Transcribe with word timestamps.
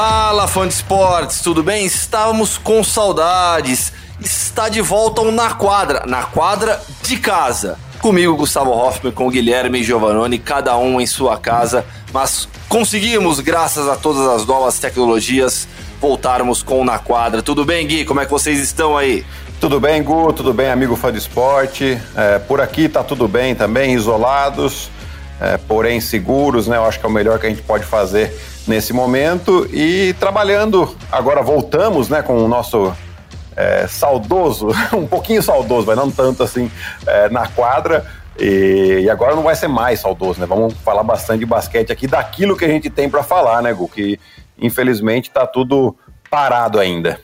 Fala, 0.00 0.46
fã 0.46 0.68
de 0.68 0.74
esportes, 0.74 1.40
tudo 1.40 1.60
bem? 1.60 1.84
Estávamos 1.84 2.56
com 2.56 2.84
saudades. 2.84 3.92
Está 4.20 4.68
de 4.68 4.80
volta 4.80 5.22
um 5.22 5.32
Na 5.32 5.54
Quadra, 5.54 6.04
na 6.06 6.22
quadra 6.22 6.80
de 7.02 7.16
casa. 7.16 7.76
Comigo, 8.00 8.36
Gustavo 8.36 8.70
Hoffman, 8.70 9.12
com 9.12 9.28
Guilherme 9.28 9.80
e 9.80 9.82
Giovanoni, 9.82 10.38
cada 10.38 10.76
um 10.78 11.00
em 11.00 11.06
sua 11.06 11.36
casa, 11.36 11.84
mas 12.12 12.48
conseguimos, 12.68 13.40
graças 13.40 13.88
a 13.88 13.96
todas 13.96 14.24
as 14.28 14.46
novas 14.46 14.78
tecnologias, 14.78 15.66
voltarmos 16.00 16.62
com 16.62 16.80
o 16.80 16.84
Na 16.84 17.00
Quadra. 17.00 17.42
Tudo 17.42 17.64
bem, 17.64 17.84
Gui? 17.84 18.04
Como 18.04 18.20
é 18.20 18.24
que 18.24 18.30
vocês 18.30 18.60
estão 18.60 18.96
aí? 18.96 19.26
Tudo 19.60 19.80
bem, 19.80 20.00
Gu? 20.00 20.32
Tudo 20.32 20.54
bem, 20.54 20.70
amigo 20.70 20.94
fã 20.94 21.10
de 21.10 21.18
esporte? 21.18 22.00
É, 22.14 22.38
por 22.38 22.60
aqui 22.60 22.88
tá 22.88 23.02
tudo 23.02 23.26
bem 23.26 23.52
também, 23.52 23.94
isolados, 23.94 24.92
é, 25.40 25.56
porém 25.56 26.00
seguros, 26.00 26.68
né? 26.68 26.76
Eu 26.76 26.84
acho 26.84 27.00
que 27.00 27.04
é 27.04 27.08
o 27.08 27.12
melhor 27.12 27.40
que 27.40 27.46
a 27.46 27.50
gente 27.50 27.62
pode 27.62 27.84
fazer 27.84 28.32
nesse 28.68 28.92
momento 28.92 29.66
e 29.72 30.14
trabalhando. 30.20 30.94
Agora 31.10 31.42
voltamos, 31.42 32.08
né, 32.08 32.22
com 32.22 32.36
o 32.36 32.46
nosso 32.46 32.94
é, 33.56 33.86
saudoso, 33.88 34.68
um 34.94 35.06
pouquinho 35.06 35.42
saudoso, 35.42 35.86
mas 35.86 35.96
não 35.96 36.10
tanto 36.10 36.42
assim, 36.42 36.70
é, 37.06 37.28
na 37.28 37.48
quadra. 37.48 38.06
E, 38.38 39.00
e, 39.02 39.10
agora 39.10 39.34
não 39.34 39.42
vai 39.42 39.56
ser 39.56 39.66
mais 39.66 39.98
saudoso, 39.98 40.38
né? 40.38 40.46
Vamos 40.46 40.72
falar 40.84 41.02
bastante 41.02 41.40
de 41.40 41.46
basquete 41.46 41.90
aqui, 41.90 42.06
daquilo 42.06 42.56
que 42.56 42.64
a 42.64 42.68
gente 42.68 42.88
tem 42.88 43.10
para 43.10 43.24
falar, 43.24 43.60
né, 43.62 43.72
Gu? 43.72 43.88
Que 43.88 44.20
infelizmente 44.56 45.28
está 45.28 45.44
tudo 45.44 45.96
parado 46.30 46.78
ainda. 46.78 47.20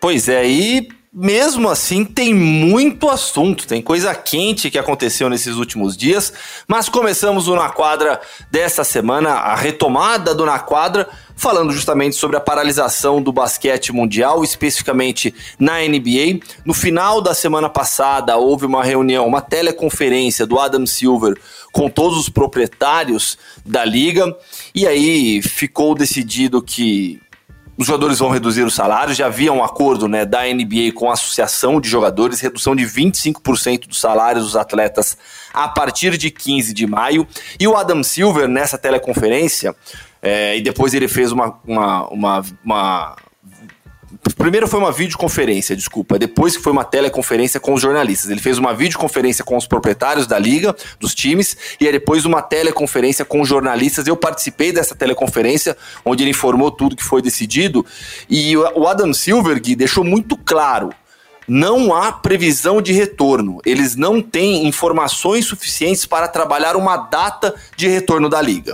Pois 0.00 0.28
é, 0.28 0.46
e 0.46 0.88
mesmo 1.12 1.68
assim, 1.68 2.04
tem 2.04 2.32
muito 2.32 3.08
assunto, 3.08 3.66
tem 3.66 3.82
coisa 3.82 4.14
quente 4.14 4.70
que 4.70 4.78
aconteceu 4.78 5.28
nesses 5.28 5.56
últimos 5.56 5.96
dias, 5.96 6.32
mas 6.68 6.88
começamos 6.88 7.48
o 7.48 7.56
Na 7.56 7.68
Quadra 7.68 8.20
dessa 8.48 8.84
semana, 8.84 9.30
a 9.30 9.56
retomada 9.56 10.32
do 10.32 10.46
Na 10.46 10.60
Quadra, 10.60 11.08
falando 11.34 11.72
justamente 11.72 12.14
sobre 12.14 12.36
a 12.36 12.40
paralisação 12.40 13.20
do 13.20 13.32
basquete 13.32 13.92
mundial, 13.92 14.44
especificamente 14.44 15.34
na 15.58 15.80
NBA. 15.80 16.38
No 16.64 16.72
final 16.72 17.20
da 17.20 17.34
semana 17.34 17.68
passada, 17.68 18.36
houve 18.36 18.64
uma 18.66 18.84
reunião, 18.84 19.26
uma 19.26 19.40
teleconferência 19.40 20.46
do 20.46 20.60
Adam 20.60 20.86
Silver 20.86 21.36
com 21.72 21.90
todos 21.90 22.18
os 22.18 22.28
proprietários 22.28 23.36
da 23.66 23.84
liga, 23.84 24.36
e 24.72 24.86
aí 24.86 25.42
ficou 25.42 25.92
decidido 25.92 26.62
que 26.62 27.20
os 27.80 27.86
jogadores 27.86 28.18
vão 28.18 28.28
reduzir 28.28 28.62
o 28.62 28.70
salário. 28.70 29.14
Já 29.14 29.24
havia 29.24 29.50
um 29.50 29.64
acordo 29.64 30.06
né, 30.06 30.26
da 30.26 30.42
NBA 30.42 30.92
com 30.94 31.08
a 31.08 31.14
Associação 31.14 31.80
de 31.80 31.88
Jogadores, 31.88 32.38
redução 32.38 32.76
de 32.76 32.84
25% 32.84 33.88
dos 33.88 33.98
salários 33.98 34.44
dos 34.44 34.54
atletas 34.54 35.16
a 35.50 35.66
partir 35.66 36.18
de 36.18 36.30
15 36.30 36.74
de 36.74 36.86
maio. 36.86 37.26
E 37.58 37.66
o 37.66 37.74
Adam 37.74 38.02
Silver, 38.02 38.46
nessa 38.46 38.76
teleconferência, 38.76 39.74
é, 40.20 40.58
e 40.58 40.60
depois 40.60 40.92
ele 40.92 41.08
fez 41.08 41.32
uma, 41.32 41.58
uma, 41.66 42.06
uma, 42.08 42.44
uma 42.62 43.16
Primeiro 44.36 44.66
foi 44.66 44.80
uma 44.80 44.90
videoconferência, 44.90 45.76
desculpa. 45.76 46.18
Depois 46.18 46.56
que 46.56 46.62
foi 46.62 46.72
uma 46.72 46.84
teleconferência 46.84 47.60
com 47.60 47.74
os 47.74 47.82
jornalistas. 47.82 48.30
Ele 48.30 48.40
fez 48.40 48.58
uma 48.58 48.74
videoconferência 48.74 49.44
com 49.44 49.56
os 49.56 49.66
proprietários 49.66 50.26
da 50.26 50.38
liga, 50.38 50.74
dos 50.98 51.14
times, 51.14 51.56
e 51.80 51.86
aí 51.86 51.92
depois 51.92 52.24
uma 52.24 52.42
teleconferência 52.42 53.24
com 53.24 53.40
os 53.40 53.48
jornalistas. 53.48 54.06
Eu 54.06 54.16
participei 54.16 54.72
dessa 54.72 54.94
teleconferência, 54.94 55.76
onde 56.04 56.22
ele 56.22 56.30
informou 56.30 56.70
tudo 56.70 56.96
que 56.96 57.04
foi 57.04 57.22
decidido. 57.22 57.86
E 58.28 58.56
o 58.56 58.86
Adam 58.86 59.12
Silver 59.12 59.60
deixou 59.60 60.02
muito 60.04 60.36
claro 60.36 60.90
não 61.48 61.92
há 61.92 62.12
previsão 62.12 62.80
de 62.80 62.92
retorno. 62.92 63.60
Eles 63.66 63.96
não 63.96 64.22
têm 64.22 64.68
informações 64.68 65.46
suficientes 65.46 66.06
para 66.06 66.28
trabalhar 66.28 66.76
uma 66.76 66.96
data 66.96 67.52
de 67.76 67.88
retorno 67.88 68.28
da 68.28 68.40
liga. 68.40 68.72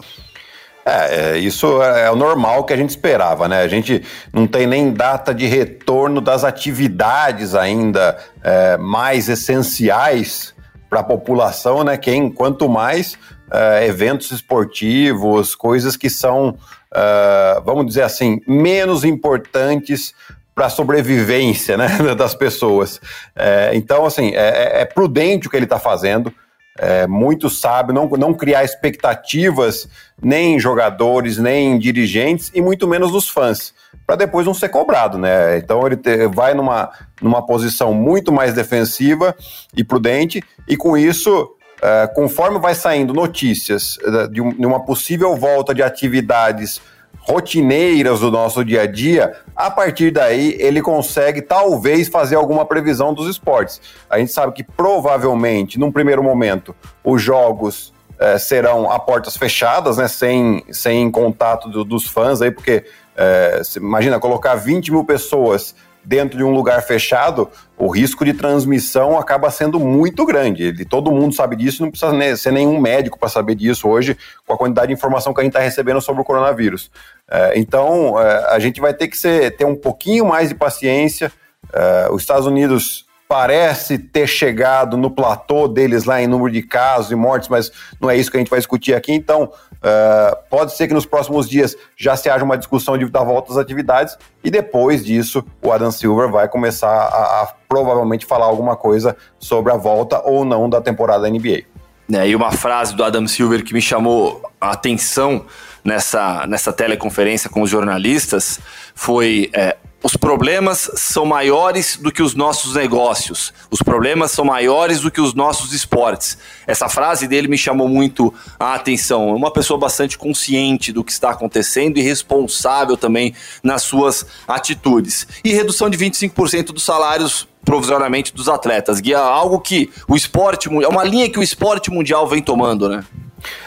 É, 0.88 1.32
é, 1.32 1.38
isso 1.38 1.82
é 1.82 2.08
o 2.12 2.14
normal 2.14 2.62
que 2.62 2.72
a 2.72 2.76
gente 2.76 2.90
esperava, 2.90 3.48
né? 3.48 3.60
A 3.60 3.66
gente 3.66 4.04
não 4.32 4.46
tem 4.46 4.68
nem 4.68 4.92
data 4.92 5.34
de 5.34 5.44
retorno 5.44 6.20
das 6.20 6.44
atividades 6.44 7.56
ainda 7.56 8.16
é, 8.40 8.76
mais 8.76 9.28
essenciais 9.28 10.54
para 10.88 11.00
a 11.00 11.02
população, 11.02 11.82
né? 11.82 11.96
Quem, 11.96 12.30
quanto 12.30 12.68
mais 12.68 13.18
é, 13.52 13.84
eventos 13.86 14.30
esportivos, 14.30 15.56
coisas 15.56 15.96
que 15.96 16.08
são, 16.08 16.56
é, 16.94 17.60
vamos 17.64 17.86
dizer 17.86 18.02
assim, 18.02 18.40
menos 18.46 19.02
importantes 19.02 20.14
para 20.54 20.66
a 20.66 20.70
sobrevivência 20.70 21.76
né, 21.76 21.88
das 22.16 22.32
pessoas. 22.32 23.00
É, 23.34 23.72
então, 23.74 24.06
assim, 24.06 24.30
é, 24.36 24.82
é 24.82 24.84
prudente 24.84 25.48
o 25.48 25.50
que 25.50 25.56
ele 25.56 25.66
está 25.66 25.80
fazendo 25.80 26.32
é, 26.78 27.06
muito 27.06 27.48
sábio, 27.48 27.94
não, 27.94 28.08
não 28.08 28.34
criar 28.34 28.64
expectativas 28.64 29.88
nem 30.20 30.54
em 30.54 30.60
jogadores, 30.60 31.38
nem 31.38 31.72
em 31.72 31.78
dirigentes 31.78 32.50
e 32.54 32.60
muito 32.60 32.86
menos 32.86 33.12
nos 33.12 33.28
fãs, 33.28 33.74
para 34.06 34.16
depois 34.16 34.46
não 34.46 34.54
ser 34.54 34.68
cobrado, 34.68 35.18
né? 35.18 35.58
Então 35.58 35.86
ele 35.86 35.96
te, 35.96 36.26
vai 36.28 36.54
numa, 36.54 36.90
numa 37.20 37.44
posição 37.44 37.92
muito 37.92 38.32
mais 38.32 38.54
defensiva 38.54 39.34
e 39.76 39.84
prudente, 39.84 40.42
e 40.68 40.76
com 40.76 40.96
isso, 40.96 41.50
é, 41.82 42.06
conforme 42.06 42.58
vai 42.58 42.74
saindo 42.74 43.12
notícias 43.12 43.98
é, 44.04 44.26
de, 44.28 44.40
de 44.40 44.66
uma 44.66 44.84
possível 44.84 45.36
volta 45.36 45.74
de 45.74 45.82
atividades 45.82 46.80
rotineiras 47.26 48.20
do 48.20 48.30
nosso 48.30 48.64
dia 48.64 48.82
a 48.82 48.86
dia, 48.86 49.34
a 49.54 49.68
partir 49.70 50.12
daí 50.12 50.56
ele 50.60 50.80
consegue 50.80 51.42
talvez 51.42 52.08
fazer 52.08 52.36
alguma 52.36 52.64
previsão 52.64 53.12
dos 53.12 53.28
esportes. 53.28 53.80
A 54.08 54.18
gente 54.18 54.32
sabe 54.32 54.52
que 54.52 54.62
provavelmente, 54.62 55.78
num 55.78 55.90
primeiro 55.90 56.22
momento, 56.22 56.74
os 57.02 57.20
jogos 57.20 57.92
é, 58.18 58.38
serão 58.38 58.90
a 58.90 58.98
portas 58.98 59.36
fechadas, 59.36 59.96
né, 59.96 60.06
sem, 60.06 60.64
sem 60.70 61.10
contato 61.10 61.68
do, 61.68 61.84
dos 61.84 62.06
fãs 62.06 62.40
aí, 62.40 62.50
porque 62.50 62.84
é, 63.16 63.60
imagina 63.76 64.20
colocar 64.20 64.54
20 64.54 64.92
mil 64.92 65.04
pessoas 65.04 65.74
dentro 66.06 66.38
de 66.38 66.44
um 66.44 66.52
lugar 66.52 66.80
fechado, 66.82 67.50
o 67.76 67.88
risco 67.88 68.24
de 68.24 68.32
transmissão 68.32 69.18
acaba 69.18 69.50
sendo 69.50 69.80
muito 69.80 70.24
grande. 70.24 70.62
Ele, 70.62 70.84
todo 70.84 71.10
mundo 71.10 71.34
sabe 71.34 71.56
disso, 71.56 71.82
não 71.82 71.90
precisa 71.90 72.36
ser 72.36 72.52
nenhum 72.52 72.80
médico 72.80 73.18
para 73.18 73.28
saber 73.28 73.56
disso 73.56 73.88
hoje, 73.88 74.16
com 74.46 74.54
a 74.54 74.56
quantidade 74.56 74.88
de 74.88 74.92
informação 74.92 75.34
que 75.34 75.40
a 75.40 75.44
gente 75.44 75.50
está 75.50 75.60
recebendo 75.60 76.00
sobre 76.00 76.22
o 76.22 76.24
coronavírus. 76.24 76.92
É, 77.28 77.58
então, 77.58 78.20
é, 78.20 78.54
a 78.54 78.58
gente 78.60 78.80
vai 78.80 78.94
ter 78.94 79.08
que 79.08 79.18
ser, 79.18 79.56
ter 79.56 79.64
um 79.64 79.74
pouquinho 79.74 80.26
mais 80.26 80.48
de 80.48 80.54
paciência. 80.54 81.32
É, 81.72 82.08
os 82.10 82.22
Estados 82.22 82.46
Unidos 82.46 83.05
parece 83.28 83.98
ter 83.98 84.26
chegado 84.26 84.96
no 84.96 85.10
platô 85.10 85.66
deles 85.66 86.04
lá 86.04 86.22
em 86.22 86.26
número 86.26 86.50
de 86.50 86.62
casos 86.62 87.10
e 87.10 87.14
mortes, 87.14 87.48
mas 87.48 87.70
não 88.00 88.08
é 88.08 88.16
isso 88.16 88.30
que 88.30 88.36
a 88.36 88.40
gente 88.40 88.50
vai 88.50 88.58
discutir 88.58 88.94
aqui. 88.94 89.12
Então, 89.12 89.44
uh, 89.44 90.36
pode 90.48 90.76
ser 90.76 90.86
que 90.86 90.94
nos 90.94 91.06
próximos 91.06 91.48
dias 91.48 91.76
já 91.96 92.16
se 92.16 92.28
haja 92.28 92.44
uma 92.44 92.56
discussão 92.56 92.96
de 92.96 93.04
dar 93.06 93.24
volta 93.24 93.52
às 93.52 93.58
atividades 93.58 94.16
e 94.44 94.50
depois 94.50 95.04
disso 95.04 95.44
o 95.60 95.72
Adam 95.72 95.90
Silver 95.90 96.30
vai 96.30 96.48
começar 96.48 96.88
a, 96.88 97.42
a 97.42 97.54
provavelmente 97.68 98.24
falar 98.24 98.46
alguma 98.46 98.76
coisa 98.76 99.16
sobre 99.38 99.72
a 99.72 99.76
volta 99.76 100.22
ou 100.24 100.44
não 100.44 100.70
da 100.70 100.80
temporada 100.80 101.28
NBA. 101.28 101.64
É, 102.12 102.28
e 102.28 102.36
uma 102.36 102.52
frase 102.52 102.94
do 102.94 103.02
Adam 103.02 103.26
Silver 103.26 103.64
que 103.64 103.74
me 103.74 103.82
chamou 103.82 104.40
a 104.60 104.70
atenção 104.70 105.44
nessa, 105.82 106.46
nessa 106.46 106.72
teleconferência 106.72 107.50
com 107.50 107.62
os 107.62 107.70
jornalistas 107.70 108.60
foi 108.94 109.50
é, 109.52 109.76
os 110.06 110.16
problemas 110.16 110.88
são 110.94 111.26
maiores 111.26 111.96
do 111.96 112.12
que 112.12 112.22
os 112.22 112.32
nossos 112.32 112.76
negócios. 112.76 113.52
Os 113.68 113.82
problemas 113.82 114.30
são 114.30 114.44
maiores 114.44 115.00
do 115.00 115.10
que 115.10 115.20
os 115.20 115.34
nossos 115.34 115.72
esportes. 115.72 116.38
Essa 116.64 116.88
frase 116.88 117.26
dele 117.26 117.48
me 117.48 117.58
chamou 117.58 117.88
muito 117.88 118.32
a 118.56 118.74
atenção. 118.74 119.30
É 119.30 119.32
uma 119.32 119.50
pessoa 119.50 119.80
bastante 119.80 120.16
consciente 120.16 120.92
do 120.92 121.02
que 121.02 121.10
está 121.10 121.30
acontecendo 121.30 121.98
e 121.98 122.02
responsável 122.02 122.96
também 122.96 123.34
nas 123.64 123.82
suas 123.82 124.24
atitudes. 124.46 125.26
E 125.42 125.52
redução 125.52 125.90
de 125.90 125.98
25% 125.98 126.66
dos 126.66 126.84
salários 126.84 127.48
provisoriamente 127.64 128.32
dos 128.32 128.48
atletas. 128.48 129.00
Guia, 129.00 129.18
algo 129.18 129.58
que 129.58 129.90
o 130.06 130.14
esporte 130.14 130.68
é 130.68 130.86
uma 130.86 131.02
linha 131.02 131.28
que 131.28 131.40
o 131.40 131.42
esporte 131.42 131.90
mundial 131.90 132.28
vem 132.28 132.40
tomando, 132.40 132.88
né? 132.88 133.04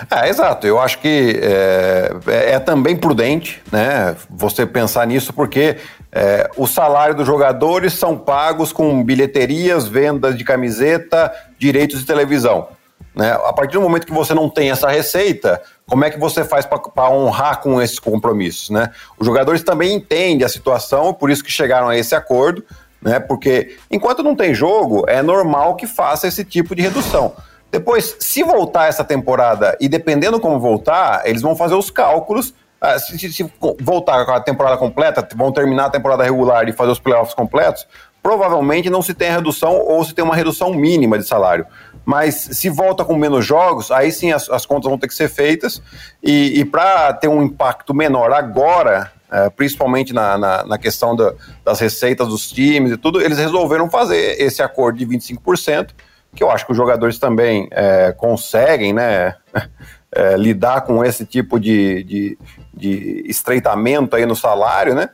É, 0.10 0.30
exato. 0.30 0.66
Eu 0.66 0.80
acho 0.80 1.00
que 1.00 1.40
é, 1.42 2.12
é, 2.28 2.52
é 2.52 2.60
também 2.60 2.96
prudente, 2.96 3.62
né? 3.72 4.16
Você 4.30 4.66
pensar 4.66 5.06
nisso, 5.06 5.34
porque 5.34 5.78
é, 6.12 6.50
o 6.58 6.66
salário 6.66 7.16
dos 7.16 7.26
jogadores 7.26 7.94
são 7.94 8.18
pagos 8.18 8.72
com 8.72 9.04
bilheterias, 9.04 9.88
vendas 9.88 10.38
de 10.38 10.44
camiseta, 10.44 11.32
direitos 11.58 12.00
de 12.00 12.06
televisão. 12.06 12.68
Né? 13.16 13.32
A 13.32 13.54
partir 13.54 13.74
do 13.74 13.82
momento 13.82 14.08
que 14.08 14.14
você 14.14 14.34
não 14.34 14.50
tem 14.50 14.72
essa 14.72 14.90
receita, 14.90 15.62
como 15.88 16.06
é 16.06 16.10
que 16.10 16.20
você 16.20 16.44
faz 16.44 16.66
para 16.66 17.10
honrar 17.10 17.62
com 17.62 17.82
esses 17.82 18.00
compromissos? 18.00 18.70
Né? 18.70 18.90
Os 19.20 19.26
jogadores 19.26 19.62
também 19.62 19.94
entendem 19.94 20.44
a 20.44 20.50
situação, 20.50 21.14
por 21.14 21.30
isso 21.30 21.44
que 21.44 21.52
chegaram 21.52 21.90
a 21.90 21.98
esse 21.98 22.16
acordo, 22.16 22.64
né? 23.02 23.20
porque 23.20 23.78
enquanto 23.92 24.24
não 24.24 24.36
tem 24.36 24.54
jogo, 24.54 25.06
é 25.08 25.22
normal 25.22 25.76
que 25.76 25.86
faça 25.86 26.28
esse 26.28 26.44
tipo 26.44 26.76
de 26.76 26.82
redução. 26.82 27.34
Depois, 27.72 28.16
se 28.20 28.42
voltar 28.42 28.88
essa 28.88 29.04
temporada, 29.04 29.78
e 29.80 29.88
dependendo 29.88 30.40
como 30.40 30.60
voltar, 30.60 31.22
eles 31.26 31.42
vão 31.42 31.56
fazer 31.56 31.76
os 31.76 31.92
cálculos 31.92 32.54
ah, 32.82 32.98
se, 32.98 33.18
se, 33.32 33.52
voltar 33.80 34.26
com 34.26 34.32
a 34.32 34.40
temporada 34.40 34.78
completa, 34.78 35.28
vão 35.36 35.52
terminar 35.52 35.86
a 35.86 35.90
temporada 35.90 36.24
regular 36.24 36.68
e 36.68 36.74
fazer 36.74 36.92
os 36.92 37.00
playoffs 37.00 37.34
completos, 37.34 37.86
provavelmente 38.24 38.90
não 38.90 39.02
se 39.02 39.14
tem 39.14 39.30
a 39.30 39.36
redução 39.36 39.80
ou 39.80 40.04
se 40.04 40.14
tem 40.14 40.24
uma 40.24 40.36
redução 40.36 40.74
mínima 40.74 41.18
de 41.18 41.26
salário. 41.26 41.66
Mas 42.06 42.36
se 42.36 42.70
volta 42.70 43.04
com 43.04 43.16
menos 43.16 43.46
jogos, 43.46 43.92
aí 43.92 44.12
sim 44.12 44.32
as, 44.32 44.50
as 44.50 44.66
contas 44.66 44.90
vão 44.90 44.98
ter 44.98 45.08
que 45.08 45.14
ser 45.14 45.30
feitas. 45.30 45.82
E, 46.24 46.60
e 46.60 46.66
para 46.66 47.14
ter 47.14 47.28
um 47.28 47.44
impacto 47.44 47.94
menor 47.94 48.32
agora, 48.32 49.12
é, 49.32 49.50
principalmente 49.50 50.14
na, 50.14 50.38
na, 50.38 50.66
na 50.66 50.78
questão 50.78 51.16
da, 51.16 51.34
das 51.64 51.80
receitas 51.80 52.28
dos 52.28 52.50
times 52.50 52.92
e 52.92 52.98
tudo, 52.98 53.22
eles 53.22 53.38
resolveram 53.38 53.90
fazer 53.90 54.42
esse 54.42 54.62
acordo 54.62 54.98
de 54.98 55.06
25%, 55.06 55.90
que 56.36 56.44
eu 56.44 56.50
acho 56.50 56.66
que 56.66 56.72
os 56.72 56.78
jogadores 56.78 57.20
também 57.20 57.68
é, 57.72 58.12
conseguem, 58.12 58.94
né? 58.94 59.36
É, 60.12 60.36
lidar 60.36 60.82
com 60.82 61.06
esse 61.06 61.24
tipo 61.24 61.60
de, 61.60 62.04
de, 62.04 62.38
de 62.74 63.24
estreitamento 63.28 64.16
aí 64.16 64.26
no 64.26 64.36
salário, 64.36 64.96
né? 64.96 65.10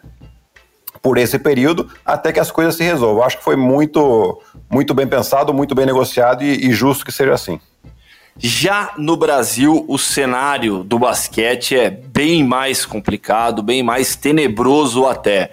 por 1.05 1.19
esse 1.19 1.37
período 1.37 1.87
até 2.03 2.33
que 2.33 2.39
as 2.39 2.49
coisas 2.49 2.75
se 2.75 2.83
resolvam. 2.83 3.23
Acho 3.23 3.37
que 3.37 3.43
foi 3.43 3.55
muito, 3.55 4.41
muito 4.67 4.91
bem 4.91 5.05
pensado, 5.05 5.53
muito 5.53 5.75
bem 5.75 5.85
negociado 5.85 6.43
e, 6.43 6.67
e 6.67 6.73
justo 6.73 7.05
que 7.05 7.11
seja 7.11 7.31
assim. 7.31 7.59
Já 8.37 8.91
no 8.97 9.15
Brasil, 9.15 9.85
o 9.87 9.99
cenário 9.99 10.83
do 10.83 10.97
basquete 10.97 11.77
é 11.77 11.91
bem 11.91 12.43
mais 12.43 12.87
complicado, 12.87 13.61
bem 13.61 13.83
mais 13.83 14.15
tenebroso 14.15 15.05
até. 15.05 15.51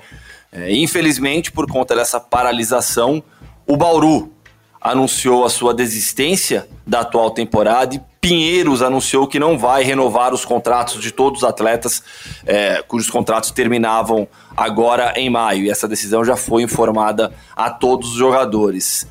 É, 0.51 0.75
infelizmente, 0.75 1.53
por 1.53 1.71
conta 1.71 1.95
dessa 1.95 2.19
paralisação, 2.19 3.23
o 3.67 3.77
Bauru 3.77 4.33
anunciou 4.81 5.45
a 5.45 5.51
sua 5.51 5.75
desistência 5.75 6.67
da 6.87 7.01
atual 7.01 7.31
temporada 7.31 7.95
e 7.95 8.01
Pinheiros 8.23 8.83
anunciou 8.83 9.27
que 9.27 9.41
não 9.41 9.59
vai 9.59 9.83
renovar 9.83 10.33
os 10.33 10.45
contratos 10.45 11.03
de 11.03 11.11
todos 11.11 11.43
os 11.43 11.45
atletas 11.49 12.01
é, 12.47 12.81
cujos 12.81 13.11
contratos 13.11 13.51
terminavam 13.51 14.29
agora 14.57 15.13
em 15.17 15.29
maio. 15.29 15.65
E 15.65 15.71
essa 15.71 15.89
decisão 15.89 16.25
já 16.25 16.37
foi 16.37 16.63
informada 16.63 17.33
a 17.57 17.69
todos 17.69 18.13
os 18.13 18.17
jogadores. 18.17 19.09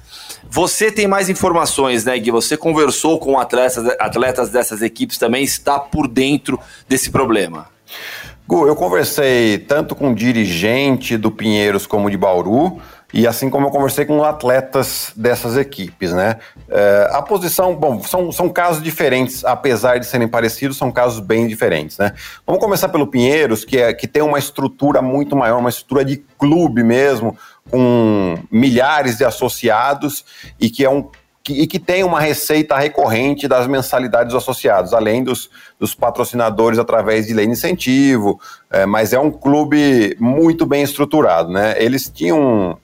Você 0.50 0.90
tem 0.90 1.10
mais 1.10 1.28
informações, 1.28 2.06
né, 2.06 2.18
Gui? 2.18 2.32
Você 2.32 2.56
conversou 2.56 3.20
com 3.20 3.38
atletas, 3.38 3.86
atletas 4.00 4.50
dessas 4.50 4.82
equipes 4.82 5.18
também, 5.18 5.44
está 5.44 5.78
por 5.78 6.08
dentro 6.08 6.58
desse 6.88 7.10
problema. 7.10 7.68
Gu, 8.48 8.66
eu 8.66 8.76
conversei 8.78 9.58
tanto 9.58 9.94
com 9.94 10.14
dirigente 10.14 11.18
do 11.18 11.30
Pinheiros 11.30 11.86
como 11.86 12.10
de 12.10 12.16
Bauru. 12.18 12.82
E 13.14 13.28
assim 13.28 13.50
como 13.50 13.68
eu 13.68 13.72
conversei 13.72 14.06
com 14.06 14.24
atletas 14.24 15.12
dessas 15.16 15.58
equipes, 15.58 16.14
né? 16.14 16.38
É, 16.70 17.10
a 17.12 17.22
posição, 17.22 17.76
bom, 17.76 18.02
são, 18.02 18.32
são 18.32 18.50
casos 18.50 18.82
diferentes, 18.82 19.44
apesar 19.44 20.00
de 20.00 20.06
serem 20.06 20.28
parecidos, 20.28 20.78
são 20.78 20.92
casos 20.92 21.20
bem 21.20 21.48
diferentes, 21.48 21.98
né? 21.98 22.14
Vamos 22.46 22.62
começar 22.62 22.90
pelo 22.90 23.08
Pinheiros, 23.08 23.66
que, 23.66 23.78
é, 23.78 23.94
que 23.94 24.08
tem 24.08 24.22
uma 24.22 24.40
estrutura 24.40 25.02
muito 25.02 25.36
maior, 25.36 25.60
uma 25.60 25.70
estrutura 25.70 26.06
de 26.06 26.18
clube 26.38 26.84
mesmo, 26.84 27.38
com 27.70 28.38
milhares 28.50 29.18
de 29.18 29.26
associados 29.26 30.26
e 30.60 30.70
que 30.70 30.84
é 30.84 30.90
um 30.90 31.10
que, 31.44 31.54
e 31.54 31.68
que 31.68 31.80
tem 31.80 32.04
uma 32.04 32.20
receita 32.20 32.78
recorrente 32.78 33.48
das 33.48 33.68
mensalidades 33.68 34.34
dos 34.34 34.44
associados, 34.44 34.94
além 34.94 35.24
dos, 35.24 35.50
dos 35.80 35.96
patrocinadores 35.96 36.78
através 36.78 37.26
de 37.28 37.34
lei 37.34 37.48
de 37.48 37.54
incentivo, 37.54 38.40
é, 38.70 38.86
mas 38.86 39.12
é 39.12 39.20
um 39.20 39.32
clube 39.32 40.16
muito 40.20 40.66
bem 40.66 40.84
estruturado, 40.84 41.52
né? 41.52 41.74
Eles 41.78 42.10
tinham 42.10 42.78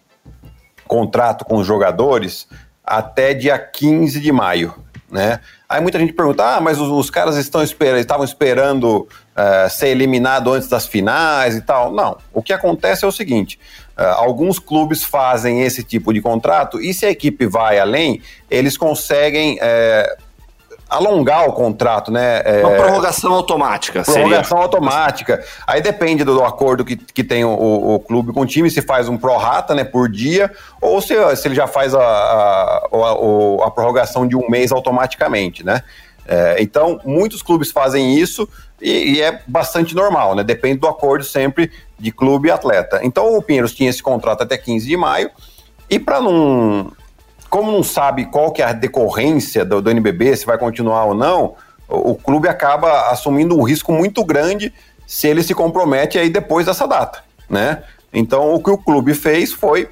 contrato 0.87 1.45
com 1.45 1.57
os 1.57 1.67
jogadores 1.67 2.47
até 2.83 3.33
dia 3.33 3.59
15 3.59 4.19
de 4.19 4.31
maio, 4.31 4.73
né? 5.11 5.39
Aí 5.69 5.81
muita 5.81 5.99
gente 5.99 6.13
pergunta, 6.13 6.55
ah, 6.55 6.61
mas 6.61 6.79
os, 6.79 6.89
os 6.89 7.09
caras 7.09 7.35
estão 7.35 7.61
esperando, 7.61 7.99
estavam 7.99 8.23
esperando 8.23 9.01
uh, 9.01 9.69
ser 9.69 9.89
eliminado 9.89 10.53
antes 10.53 10.69
das 10.69 10.87
finais 10.87 11.57
e 11.57 11.61
tal. 11.61 11.91
Não, 11.91 12.17
o 12.33 12.41
que 12.41 12.53
acontece 12.53 13.03
é 13.03 13.07
o 13.07 13.11
seguinte, 13.11 13.59
uh, 13.97 14.03
alguns 14.15 14.59
clubes 14.59 15.03
fazem 15.03 15.63
esse 15.63 15.83
tipo 15.83 16.13
de 16.13 16.21
contrato 16.21 16.79
e 16.79 16.93
se 16.93 17.05
a 17.05 17.11
equipe 17.11 17.45
vai 17.45 17.79
além, 17.79 18.21
eles 18.49 18.77
conseguem 18.77 19.55
uh, 19.57 20.26
alongar 20.89 21.47
o 21.47 21.53
contrato, 21.53 22.11
né? 22.11 22.41
É, 22.45 22.65
Uma 22.65 22.75
prorrogação 22.75 23.33
automática. 23.33 24.03
Prorrogação 24.03 24.57
seria. 24.57 24.63
automática. 24.63 25.43
Aí 25.65 25.81
depende 25.81 26.23
do, 26.23 26.35
do 26.35 26.43
acordo 26.43 26.85
que, 26.85 26.95
que 26.95 27.23
tem 27.23 27.43
o, 27.43 27.51
o, 27.95 27.99
clube 27.99 28.31
com 28.31 28.41
o 28.41 28.45
time, 28.45 28.69
se 28.69 28.81
faz 28.81 29.09
um 29.09 29.17
prorata, 29.17 29.75
né, 29.75 29.83
por 29.83 30.09
dia, 30.09 30.51
ou 30.81 31.01
se, 31.01 31.13
se 31.35 31.47
ele 31.47 31.55
já 31.55 31.67
faz 31.67 31.93
a, 31.93 31.99
a, 31.99 32.87
a, 32.91 33.67
a 33.67 33.71
prorrogação 33.71 34.27
de 34.27 34.35
um 34.35 34.49
mês 34.49 34.71
automaticamente, 34.71 35.65
né? 35.65 35.83
É, 36.27 36.57
então, 36.59 36.99
muitos 37.05 37.41
clubes 37.41 37.71
fazem 37.71 38.17
isso 38.17 38.47
e, 38.81 39.13
e, 39.13 39.21
é 39.21 39.41
bastante 39.47 39.95
normal, 39.95 40.35
né? 40.35 40.43
Depende 40.43 40.79
do 40.79 40.87
acordo 40.87 41.23
sempre 41.23 41.71
de 41.97 42.11
clube 42.11 42.49
e 42.49 42.51
atleta. 42.51 42.99
Então, 43.01 43.37
o 43.37 43.41
Pinheiros 43.41 43.73
tinha 43.73 43.89
esse 43.89 44.03
contrato 44.03 44.43
até 44.43 44.57
15 44.57 44.85
de 44.85 44.97
maio, 44.97 45.31
e 45.89 45.97
para 45.97 46.19
não 46.19 46.91
como 47.49 47.71
não 47.71 47.83
sabe 47.83 48.25
qual 48.25 48.51
que 48.51 48.61
é 48.61 48.65
a 48.65 48.73
decorrência 48.73 49.63
do, 49.63 49.81
do 49.81 49.89
NBB, 49.89 50.35
se 50.35 50.45
vai 50.45 50.57
continuar 50.57 51.05
ou 51.05 51.13
não, 51.13 51.55
o, 51.87 52.11
o, 52.11 52.15
clube 52.15 52.47
acaba 52.47 53.09
assumindo 53.09 53.57
um 53.57 53.63
risco 53.63 53.91
muito 53.91 54.23
grande 54.23 54.73
se 55.05 55.27
ele 55.27 55.41
se 55.41 55.53
compromete 55.53 56.17
aí 56.17 56.29
depois 56.29 56.65
dessa 56.65 56.87
data, 56.87 57.23
né? 57.49 57.83
Então, 58.11 58.53
o 58.53 58.61
que 58.61 58.69
o 58.69 58.77
clube 58.77 59.13
fez 59.13 59.53
foi 59.53 59.89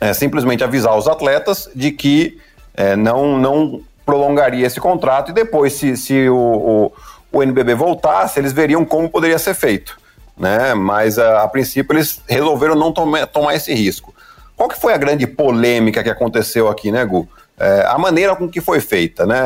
é, 0.00 0.12
simplesmente 0.12 0.64
avisar 0.64 0.96
os 0.96 1.06
atletas 1.06 1.68
de 1.74 1.90
que 1.92 2.38
é, 2.74 2.96
não, 2.96 3.38
não 3.38 3.82
prolongaria 4.04 4.66
esse 4.66 4.80
contrato 4.80 5.30
e 5.30 5.34
depois, 5.34 5.72
se, 5.74 5.96
se 5.96 6.28
o, 6.28 6.36
o, 6.36 6.92
o 7.32 7.42
NBB 7.42 7.74
voltasse, 7.74 8.38
eles 8.38 8.52
veriam 8.52 8.84
como 8.84 9.08
poderia 9.08 9.38
ser 9.38 9.54
feito, 9.54 9.98
né? 10.36 10.74
Mas 10.74 11.18
a, 11.18 11.42
a 11.42 11.48
princípio 11.48 11.94
eles 11.94 12.20
resolveram 12.28 12.74
não 12.74 12.92
tomar, 12.92 13.26
tomar 13.26 13.54
esse 13.54 13.72
risco. 13.74 14.14
Qual 14.56 14.68
que 14.68 14.80
foi 14.80 14.94
a 14.94 14.96
grande 14.96 15.26
polêmica 15.26 16.02
que 16.02 16.08
aconteceu 16.08 16.68
aqui, 16.68 16.90
né, 16.90 17.04
Gu? 17.04 17.28
É, 17.58 17.84
a 17.86 17.98
maneira 17.98 18.34
com 18.34 18.48
que 18.48 18.60
foi 18.60 18.80
feita, 18.80 19.26
né? 19.26 19.40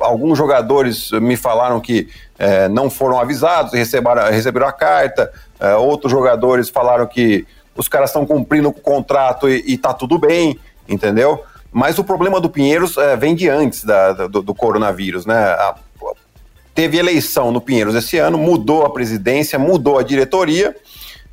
Alguns 0.00 0.38
jogadores 0.38 1.10
me 1.12 1.36
falaram 1.36 1.80
que 1.80 2.08
é, 2.38 2.68
não 2.68 2.88
foram 2.88 3.20
avisados, 3.20 3.72
receberam, 3.72 4.30
receberam 4.30 4.66
a 4.66 4.72
carta. 4.72 5.32
É, 5.58 5.74
outros 5.74 6.10
jogadores 6.10 6.68
falaram 6.68 7.06
que 7.06 7.46
os 7.76 7.88
caras 7.88 8.10
estão 8.10 8.24
cumprindo 8.24 8.68
o 8.68 8.72
contrato 8.72 9.48
e, 9.48 9.62
e 9.66 9.78
tá 9.78 9.92
tudo 9.92 10.18
bem, 10.18 10.58
entendeu? 10.88 11.42
Mas 11.72 11.98
o 11.98 12.04
problema 12.04 12.40
do 12.40 12.48
Pinheiros 12.48 12.96
é, 12.96 13.16
vem 13.16 13.34
de 13.34 13.48
antes 13.48 13.84
da, 13.84 14.12
do, 14.12 14.42
do, 14.42 14.54
coronavírus, 14.54 15.26
né? 15.26 15.36
A, 15.36 15.74
teve 16.72 16.98
eleição 16.98 17.50
no 17.52 17.60
Pinheiros 17.60 17.94
esse 17.94 18.18
ano, 18.18 18.38
mudou 18.38 18.84
a 18.84 18.90
presidência, 18.90 19.58
mudou 19.58 19.98
a 19.98 20.02
diretoria 20.02 20.74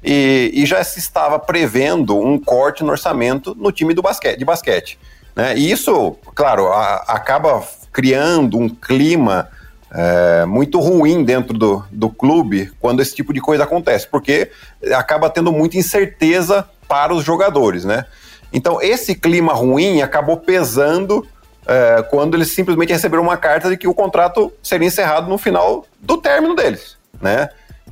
e, 0.04 0.52
e, 0.54 0.66
já 0.66 0.84
se 0.84 1.00
estava 1.00 1.38
prevendo 1.38 2.18
um 2.18 2.40
corte 2.40 2.84
no 2.84 2.92
orçamento 2.92 3.56
no 3.56 3.72
time 3.72 3.94
do 3.94 4.02
basquete, 4.02 4.38
de 4.38 4.46
basquete. 4.46 4.98
Né? 5.36 5.56
E 5.58 5.72
isso, 5.72 6.18
claro, 6.34 6.68
a, 6.72 6.96
acaba 7.08 7.64
criando 7.92 8.58
um 8.58 8.68
clima 8.68 9.50
é, 9.94 10.46
muito 10.46 10.80
ruim 10.80 11.24
dentro 11.24 11.58
do, 11.58 11.84
do 11.92 12.10
clube 12.10 12.72
quando 12.80 13.02
esse 13.02 13.14
tipo 13.14 13.34
de 13.34 13.42
coisa 13.42 13.64
acontece, 13.64 14.08
porque 14.08 14.50
acaba 14.96 15.30
tendo 15.30 15.52
muita 15.52 15.78
incerteza 15.78 16.68
para 16.88 17.14
os 17.14 17.24
jogadores, 17.24 17.86
né? 17.86 18.06
Então, 18.54 18.82
esse 18.82 19.16
clima 19.16 19.54
ruim 19.54 20.02
acabou 20.02 20.38
pesando 20.38 21.26
é, 21.66 22.04
quando 22.10 22.36
eles 22.36 22.54
simplesmente 22.54 22.92
receberam 22.92 23.24
uma 23.24 23.38
carta 23.38 23.70
de 23.70 23.78
que 23.78 23.88
o 23.88 23.94
contrato 23.94 24.52
seria 24.62 24.88
encerrado 24.88 25.30
no 25.30 25.38
final 25.38 25.86
do 26.02 26.18
término 26.18 26.56
deles, 26.56 26.98
né? 27.22 27.50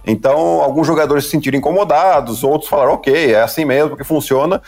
Então, 0.09 0.61
alguns 0.61 0.87
jogadores 0.87 1.25
se 1.25 1.31
sentiram 1.31 1.57
incomodados, 1.57 2.43
outros 2.43 2.69
falaram, 2.69 2.93
ok, 2.93 3.33
é 3.33 3.41
assim 3.41 3.65
mesmo 3.65 3.95
que 3.95 4.03
funciona, 4.03 4.61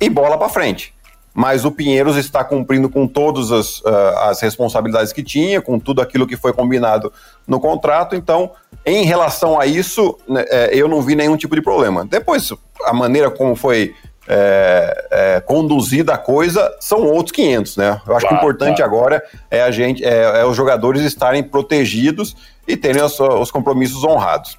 e 0.00 0.08
bola 0.08 0.38
para 0.38 0.48
frente. 0.48 0.94
Mas 1.34 1.66
o 1.66 1.70
Pinheiros 1.70 2.16
está 2.16 2.42
cumprindo 2.42 2.88
com 2.88 3.06
todas 3.06 3.52
as, 3.52 3.80
uh, 3.80 4.18
as 4.22 4.40
responsabilidades 4.40 5.12
que 5.12 5.22
tinha, 5.22 5.60
com 5.60 5.78
tudo 5.78 6.00
aquilo 6.00 6.26
que 6.26 6.34
foi 6.34 6.50
combinado 6.52 7.12
no 7.46 7.60
contrato. 7.60 8.16
Então, 8.16 8.52
em 8.86 9.04
relação 9.04 9.60
a 9.60 9.66
isso, 9.66 10.18
né, 10.26 10.44
é, 10.48 10.70
eu 10.72 10.88
não 10.88 11.02
vi 11.02 11.14
nenhum 11.14 11.36
tipo 11.36 11.54
de 11.54 11.60
problema. 11.60 12.06
Depois, 12.06 12.50
a 12.86 12.92
maneira 12.94 13.30
como 13.30 13.54
foi 13.54 13.94
é, 14.28 15.06
é, 15.10 15.40
conduzida 15.40 16.14
a 16.14 16.18
coisa 16.18 16.74
são 16.80 17.02
outros 17.02 17.32
500, 17.32 17.76
né? 17.76 18.00
Eu 18.06 18.16
acho 18.16 18.26
claro, 18.26 18.28
que 18.28 18.34
o 18.34 18.36
importante 18.36 18.76
claro. 18.78 18.96
agora 18.96 19.24
é 19.50 19.62
a 19.62 19.70
gente, 19.70 20.04
é, 20.04 20.40
é, 20.40 20.44
os 20.44 20.56
jogadores 20.56 21.02
estarem 21.02 21.42
protegidos 21.42 22.34
e 22.66 22.76
terem 22.76 23.02
os, 23.02 23.20
os 23.20 23.50
compromissos 23.50 24.02
honrados. 24.02 24.58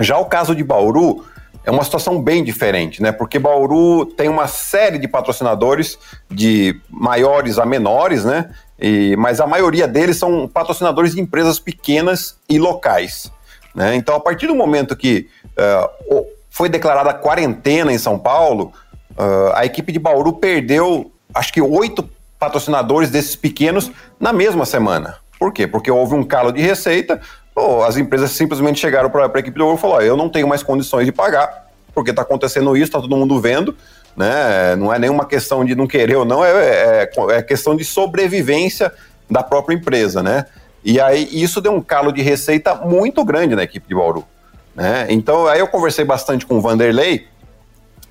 Já 0.00 0.18
o 0.18 0.26
caso 0.26 0.54
de 0.54 0.62
Bauru 0.62 1.24
é 1.64 1.70
uma 1.70 1.84
situação 1.84 2.22
bem 2.22 2.42
diferente, 2.42 3.02
né? 3.02 3.12
Porque 3.12 3.38
Bauru 3.38 4.06
tem 4.06 4.28
uma 4.28 4.46
série 4.46 4.98
de 4.98 5.06
patrocinadores, 5.06 5.98
de 6.30 6.80
maiores 6.88 7.58
a 7.58 7.66
menores, 7.66 8.24
né? 8.24 8.50
E, 8.78 9.16
mas 9.16 9.40
a 9.40 9.46
maioria 9.46 9.88
deles 9.88 10.16
são 10.16 10.48
patrocinadores 10.48 11.14
de 11.14 11.20
empresas 11.20 11.58
pequenas 11.58 12.38
e 12.48 12.58
locais. 12.58 13.30
Né? 13.74 13.96
Então, 13.96 14.14
a 14.14 14.20
partir 14.20 14.46
do 14.46 14.54
momento 14.54 14.96
que 14.96 15.28
uh, 15.58 16.26
foi 16.48 16.68
declarada 16.68 17.12
quarentena 17.12 17.92
em 17.92 17.98
São 17.98 18.18
Paulo, 18.18 18.72
uh, 19.12 19.52
a 19.54 19.66
equipe 19.66 19.92
de 19.92 19.98
Bauru 19.98 20.32
perdeu, 20.34 21.10
acho 21.34 21.52
que 21.52 21.60
oito 21.60 22.08
patrocinadores 22.38 23.10
desses 23.10 23.34
pequenos 23.34 23.90
na 24.18 24.32
mesma 24.32 24.64
semana. 24.64 25.16
Por 25.38 25.52
quê? 25.52 25.66
Porque 25.66 25.90
houve 25.90 26.14
um 26.14 26.24
calo 26.24 26.52
de 26.52 26.60
receita, 26.60 27.20
Pô, 27.58 27.82
as 27.82 27.96
empresas 27.96 28.30
simplesmente 28.30 28.78
chegaram 28.78 29.10
para 29.10 29.24
a 29.24 29.38
equipe 29.40 29.58
do 29.58 29.64
Ouro 29.64 29.76
e 29.76 29.80
falaram: 29.80 30.04
eu 30.04 30.16
não 30.16 30.28
tenho 30.28 30.46
mais 30.46 30.62
condições 30.62 31.04
de 31.04 31.10
pagar, 31.10 31.66
porque 31.92 32.10
está 32.10 32.22
acontecendo 32.22 32.76
isso, 32.76 32.84
está 32.84 33.00
todo 33.00 33.16
mundo 33.16 33.40
vendo. 33.40 33.76
Né? 34.16 34.76
Não 34.76 34.94
é 34.94 34.98
nenhuma 34.98 35.26
questão 35.26 35.64
de 35.64 35.74
não 35.74 35.84
querer 35.84 36.14
ou 36.14 36.24
não, 36.24 36.44
é, 36.44 36.50
é, 36.52 37.10
é 37.30 37.42
questão 37.42 37.74
de 37.74 37.84
sobrevivência 37.84 38.92
da 39.28 39.42
própria 39.42 39.74
empresa, 39.74 40.22
né? 40.22 40.46
E 40.84 41.00
aí 41.00 41.28
isso 41.32 41.60
deu 41.60 41.72
um 41.72 41.80
calo 41.80 42.12
de 42.12 42.22
receita 42.22 42.76
muito 42.76 43.24
grande 43.24 43.56
na 43.56 43.64
equipe 43.64 43.88
de 43.88 43.94
Bauru. 43.94 44.24
Né? 44.72 45.08
Então, 45.10 45.48
aí 45.48 45.58
eu 45.58 45.66
conversei 45.66 46.04
bastante 46.04 46.46
com 46.46 46.58
o 46.58 46.60
Vanderlei, 46.60 47.26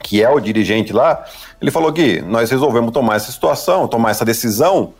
que 0.03 0.21
é 0.21 0.29
o 0.29 0.41
dirigente 0.41 0.91
lá. 0.91 1.23
Ele 1.61 1.71
falou 1.71 1.93
que 1.93 2.21
nós 2.21 2.51
resolvemos 2.51 2.91
tomar 2.91 3.15
essa 3.15 3.31
situação, 3.31 3.87
tomar 3.87 4.11
essa 4.11 4.25
decisão, 4.25 4.93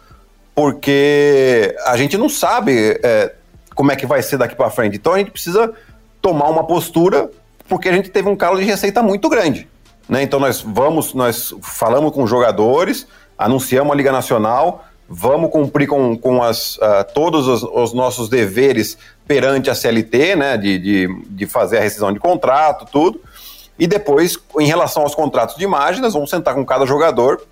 porque 0.56 1.75
a 1.86 1.98
gente 1.98 2.18
não 2.18 2.30
sabe 2.30 2.98
é, 3.04 3.34
como 3.78 3.92
é 3.92 3.96
que 3.96 4.08
vai 4.08 4.24
ser 4.24 4.38
daqui 4.38 4.56
para 4.56 4.72
frente. 4.72 4.98
Então, 4.98 5.14
a 5.14 5.20
gente 5.20 5.30
precisa 5.30 5.72
tomar 6.20 6.50
uma 6.50 6.66
postura, 6.66 7.30
porque 7.70 7.88
a 7.88 7.94
gente 7.94 8.10
teve 8.10 8.28
um 8.28 8.36
calo 8.36 8.58
de 8.58 8.66
receita 8.66 9.04
muito 9.04 9.30
grande. 9.30 9.68
Né? 10.10 10.24
Então, 10.24 10.40
nós 10.40 10.62
vamos, 10.62 11.14
nós 11.14 11.54
falamos 11.62 12.12
com 12.12 12.24
os 12.24 12.30
jogadores, 12.30 13.08
anunciamos 13.38 13.94
a 13.94 13.96
Liga 13.96 14.12
Nacional, 14.12 14.84
vamos 15.08 15.52
cumprir 15.52 15.88
com, 15.88 16.18
com 16.18 16.42
as, 16.42 16.78
uh, 16.78 17.06
todos 17.14 17.48
os, 17.48 17.62
os, 17.62 17.94
nossos 17.94 18.28
deveres 18.30 18.98
perante 19.28 19.70
a 19.70 19.76
CLT, 19.76 20.36
né, 20.36 20.58
de, 20.58 20.80
de, 20.80 21.24
de, 21.30 21.46
fazer 21.46 21.78
a 21.78 21.82
rescisão 21.82 22.12
de 22.12 22.20
contrato, 22.20 22.88
tudo. 22.92 23.22
E 23.78 23.86
depois, 23.86 24.38
em 24.60 24.66
relação 24.66 25.04
aos 25.04 25.14
contratos 25.14 25.56
de 25.56 25.64
imagem, 25.64 26.02
nós 26.02 26.14
vamos 26.14 26.32
sentar 26.32 26.56
com 26.56 26.66
cada 26.66 26.86
jogador 26.88 27.46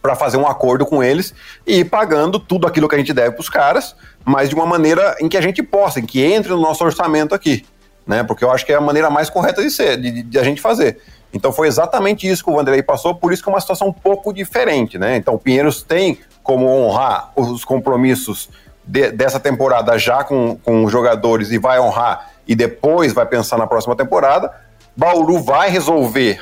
para 0.00 0.14
fazer 0.14 0.36
um 0.36 0.46
acordo 0.46 0.84
com 0.86 1.02
eles 1.02 1.34
e 1.66 1.80
ir 1.80 1.84
pagando 1.84 2.38
tudo 2.38 2.66
aquilo 2.66 2.88
que 2.88 2.94
a 2.94 2.98
gente 2.98 3.12
deve 3.12 3.32
para 3.32 3.40
os 3.40 3.48
caras, 3.48 3.94
mas 4.24 4.48
de 4.48 4.54
uma 4.54 4.66
maneira 4.66 5.16
em 5.20 5.28
que 5.28 5.36
a 5.36 5.40
gente 5.40 5.62
possa, 5.62 6.00
em 6.00 6.06
que 6.06 6.22
entre 6.22 6.50
no 6.50 6.60
nosso 6.60 6.84
orçamento 6.84 7.34
aqui, 7.34 7.64
né? 8.06 8.22
Porque 8.22 8.44
eu 8.44 8.50
acho 8.50 8.64
que 8.64 8.72
é 8.72 8.76
a 8.76 8.80
maneira 8.80 9.10
mais 9.10 9.30
correta 9.30 9.62
de 9.62 9.70
ser, 9.70 9.96
de, 10.00 10.22
de 10.22 10.38
a 10.38 10.42
gente 10.42 10.60
fazer. 10.60 11.00
Então 11.32 11.52
foi 11.52 11.66
exatamente 11.66 12.28
isso 12.28 12.44
que 12.44 12.50
o 12.50 12.54
Vanderlei 12.54 12.82
passou, 12.82 13.14
por 13.14 13.32
isso 13.32 13.42
que 13.42 13.48
é 13.48 13.52
uma 13.52 13.60
situação 13.60 13.88
um 13.88 13.92
pouco 13.92 14.32
diferente, 14.32 14.98
né? 14.98 15.16
Então 15.16 15.34
o 15.34 15.38
Pinheiros 15.38 15.82
tem 15.82 16.18
como 16.42 16.66
honrar 16.68 17.32
os 17.34 17.64
compromissos 17.64 18.48
de, 18.84 19.10
dessa 19.10 19.40
temporada 19.40 19.98
já 19.98 20.22
com, 20.22 20.56
com 20.56 20.84
os 20.84 20.92
jogadores 20.92 21.50
e 21.50 21.58
vai 21.58 21.80
honrar 21.80 22.30
e 22.46 22.54
depois 22.54 23.12
vai 23.12 23.26
pensar 23.26 23.56
na 23.56 23.66
próxima 23.66 23.96
temporada. 23.96 24.52
Bauru 24.96 25.42
vai 25.42 25.70
resolver 25.70 26.40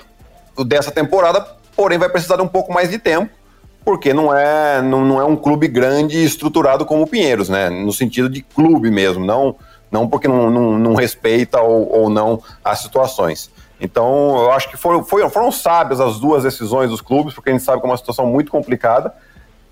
dessa 0.66 0.90
temporada, 0.90 1.40
porém 1.74 1.98
vai 1.98 2.08
precisar 2.08 2.36
de 2.36 2.42
um 2.42 2.48
pouco 2.48 2.72
mais 2.72 2.90
de 2.90 2.98
tempo, 2.98 3.32
porque 3.84 4.14
não 4.14 4.36
é, 4.36 4.80
não, 4.80 5.04
não 5.04 5.20
é 5.20 5.24
um 5.24 5.36
clube 5.36 5.68
grande 5.68 6.18
e 6.18 6.24
estruturado 6.24 6.84
como 6.84 7.02
o 7.02 7.06
Pinheiros, 7.06 7.48
né? 7.48 7.68
No 7.68 7.92
sentido 7.92 8.28
de 8.28 8.42
clube 8.42 8.90
mesmo, 8.90 9.24
não, 9.24 9.56
não 9.90 10.08
porque 10.08 10.28
não, 10.28 10.50
não, 10.50 10.78
não 10.78 10.94
respeita 10.94 11.60
ou, 11.60 11.90
ou 11.92 12.10
não 12.10 12.42
as 12.64 12.80
situações. 12.80 13.50
Então, 13.80 14.36
eu 14.36 14.52
acho 14.52 14.70
que 14.70 14.76
foram, 14.76 15.04
foram, 15.04 15.28
foram 15.28 15.50
sábias 15.50 16.00
as 16.00 16.20
duas 16.20 16.44
decisões 16.44 16.88
dos 16.88 17.00
clubes, 17.00 17.34
porque 17.34 17.50
a 17.50 17.52
gente 17.52 17.64
sabe 17.64 17.80
que 17.80 17.86
é 17.86 17.90
uma 17.90 17.96
situação 17.96 18.26
muito 18.26 18.50
complicada. 18.50 19.12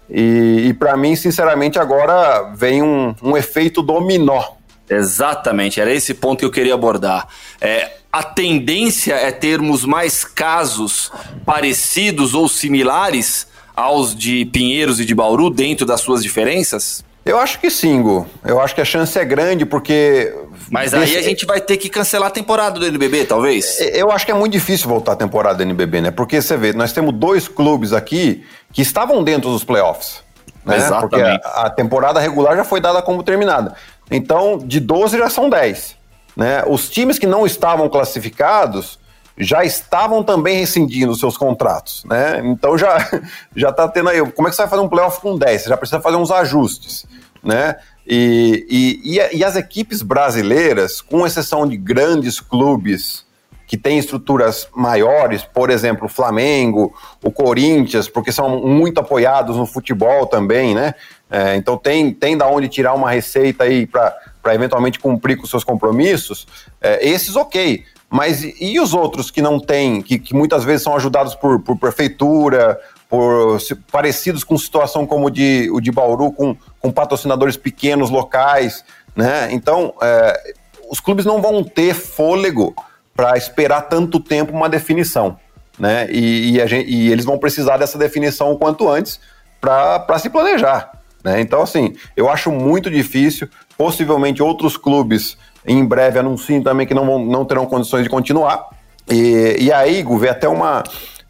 E, 0.09 0.67
e 0.69 0.75
para 0.75 0.97
mim, 0.97 1.15
sinceramente, 1.15 1.79
agora 1.79 2.53
vem 2.57 2.83
um, 2.83 3.15
um, 3.23 3.37
efeito 3.37 3.81
dominó. 3.81 4.43
Exatamente, 4.89 5.81
era 5.81 5.93
esse 5.93 6.13
ponto 6.13 6.41
que 6.41 6.45
eu 6.45 6.51
queria 6.51 6.75
abordar. 6.75 7.29
É, 7.61 7.93
a 8.13 8.25
tendência 8.25 9.15
é 9.15 9.31
termos 9.31 9.85
mais 9.85 10.25
casos 10.25 11.13
parecidos 11.47 12.35
ou 12.35 12.49
similares 12.49 13.47
aos 13.81 14.15
de 14.15 14.45
Pinheiros 14.47 15.01
e 15.01 15.05
de 15.05 15.15
Bauru 15.15 15.51
dentro 15.51 15.87
das 15.87 16.01
suas 16.01 16.23
diferenças? 16.23 17.05
Eu 17.25 17.39
acho 17.39 17.61
que 17.61 17.71
sim, 17.71 18.01
Gu. 18.01 18.27
Eu 18.45 18.61
acho 18.61 18.75
que 18.75 18.81
a 18.81 18.85
chance 18.85 19.19
é 19.19 19.25
grande, 19.25 19.67
porque. 19.67 20.35
Mas 20.71 20.95
aí 20.95 21.17
a 21.17 21.23
gente 21.23 21.45
vai 21.45 21.61
ter 21.61 21.77
que 21.77 21.89
cancelar 21.89 22.29
a 22.29 22.31
temporada 22.31 22.79
do 22.79 22.87
NBB, 22.87 23.27
talvez? 23.27 23.79
Eu 23.81 24.11
acho 24.11 24.25
que 24.25 24.33
é 24.33 24.35
muito 24.35 24.53
difícil 24.53 24.89
voltar 24.89 25.13
a 25.13 25.17
temporada 25.17 25.59
do 25.59 25.63
NBB, 25.63 26.01
né? 26.01 26.11
Porque 26.11 26.41
você 26.41 26.57
vê, 26.57 26.73
nós 26.73 26.93
temos 26.93 27.13
dois 27.15 27.47
clubes 27.47 27.93
aqui 27.93 28.45
que 28.73 28.81
estavam 28.81 29.23
dentro 29.23 29.51
dos 29.51 29.65
playoffs. 29.65 30.23
Né? 30.65 30.77
Exatamente. 30.77 31.09
Porque 31.09 31.23
a, 31.45 31.67
a 31.67 31.71
temporada 31.71 32.21
regular 32.21 32.57
já 32.57 32.65
foi 32.65 32.81
dada 32.81 33.03
como 33.03 33.23
terminada. 33.23 33.75
Então, 34.11 34.59
de 34.59 34.81
12 34.81 35.19
já 35.19 35.29
são 35.29 35.51
10. 35.51 35.97
Né? 36.37 36.65
Os 36.67 36.89
times 36.89 37.19
que 37.19 37.27
não 37.27 37.45
estavam 37.45 37.89
classificados 37.89 38.99
já 39.41 39.65
estavam 39.65 40.23
também 40.23 40.59
rescindindo 40.59 41.15
seus 41.17 41.37
contratos, 41.37 42.05
né? 42.05 42.43
Então 42.45 42.77
já 42.77 42.99
já 43.57 43.73
tá 43.73 43.89
tendo 43.89 44.11
aí, 44.11 44.21
como 44.33 44.47
é 44.47 44.51
que 44.51 44.57
você 44.57 44.63
vai 44.63 44.71
fazer 44.71 44.83
um 44.83 44.89
playoff 44.89 45.21
com 45.21 45.37
10? 45.37 45.63
Você 45.63 45.69
já 45.71 45.77
precisa 45.77 46.01
fazer 46.01 46.17
uns 46.17 46.31
ajustes, 46.31 47.07
né? 47.43 47.77
E, 48.07 48.67
e, 49.03 49.39
e, 49.39 49.45
as 49.45 49.57
equipes 49.57 50.03
brasileiras, 50.03 51.01
com 51.01 51.27
exceção 51.27 51.67
de 51.67 51.77
grandes 51.77 52.41
clubes 52.41 53.25
que 53.67 53.77
têm 53.77 53.99
estruturas 53.99 54.69
maiores, 54.75 55.45
por 55.45 55.71
exemplo, 55.71 56.07
o 56.07 56.09
Flamengo, 56.09 56.93
o 57.23 57.31
Corinthians, 57.31 58.09
porque 58.09 58.33
são 58.33 58.59
muito 58.59 58.99
apoiados 58.99 59.57
no 59.57 59.65
futebol 59.65 60.27
também, 60.27 60.75
né? 60.75 60.93
É, 61.31 61.55
então 61.55 61.77
tem, 61.77 62.13
tem 62.13 62.37
da 62.37 62.49
onde 62.49 62.69
tirar 62.69 62.95
uma 62.95 63.09
receita 63.09 63.63
aí 63.63 63.87
para 63.87 64.13
eventualmente 64.53 64.99
cumprir 64.99 65.37
com 65.37 65.47
seus 65.47 65.63
compromissos. 65.63 66.49
É, 66.81 67.07
esses, 67.09 67.37
ok. 67.37 67.85
Mas 68.11 68.43
e 68.43 68.81
os 68.81 68.93
outros 68.93 69.31
que 69.31 69.41
não 69.41 69.61
têm, 69.61 70.03
que, 70.03 70.19
que 70.19 70.35
muitas 70.35 70.65
vezes 70.65 70.83
são 70.83 70.97
ajudados 70.97 71.37
por, 71.37 71.61
por 71.61 71.79
prefeitura, 71.79 72.77
por 73.09 73.59
parecidos 73.91 74.43
com 74.43 74.59
situação 74.59 75.07
como 75.07 75.27
o 75.27 75.31
de, 75.31 75.71
o 75.73 75.81
de 75.81 75.93
Bauru, 75.93 76.33
com, 76.33 76.57
com 76.81 76.91
patrocinadores 76.91 77.57
pequenos 77.57 78.11
locais, 78.11 78.85
né? 79.15 79.49
Então, 79.53 79.95
é, 80.03 80.55
os 80.91 80.99
clubes 80.99 81.25
não 81.25 81.41
vão 81.41 81.63
ter 81.63 81.95
fôlego 81.95 82.75
para 83.15 83.37
esperar 83.37 83.83
tanto 83.83 84.19
tempo 84.19 84.53
uma 84.53 84.69
definição, 84.69 85.39
né? 85.79 86.09
E, 86.11 86.59
e, 86.59 86.67
gente, 86.67 86.91
e, 86.91 87.13
eles 87.13 87.25
vão 87.25 87.39
precisar 87.39 87.77
dessa 87.77 87.97
definição 87.97 88.51
o 88.51 88.59
quanto 88.59 88.89
antes 88.89 89.21
para 89.61 90.19
se 90.19 90.29
planejar, 90.29 90.91
né? 91.23 91.41
Então, 91.41 91.63
assim, 91.63 91.95
eu 92.17 92.29
acho 92.29 92.51
muito 92.51 92.91
difícil. 92.91 93.49
Possivelmente 93.79 94.43
outros 94.43 94.77
clubes 94.77 95.39
em 95.67 95.85
breve 95.85 96.19
anunciem 96.19 96.63
também 96.63 96.87
que 96.87 96.95
não, 96.95 97.07
vão, 97.07 97.25
não 97.25 97.45
terão 97.45 97.67
condições 97.67 98.05
de 98.05 98.09
continuar. 98.09 98.69
E, 99.11 99.57
e 99.59 99.73
aí, 99.73 100.03
Gu, 100.03 100.19
vê 100.19 100.29
até 100.29 100.49
uma, 100.49 100.85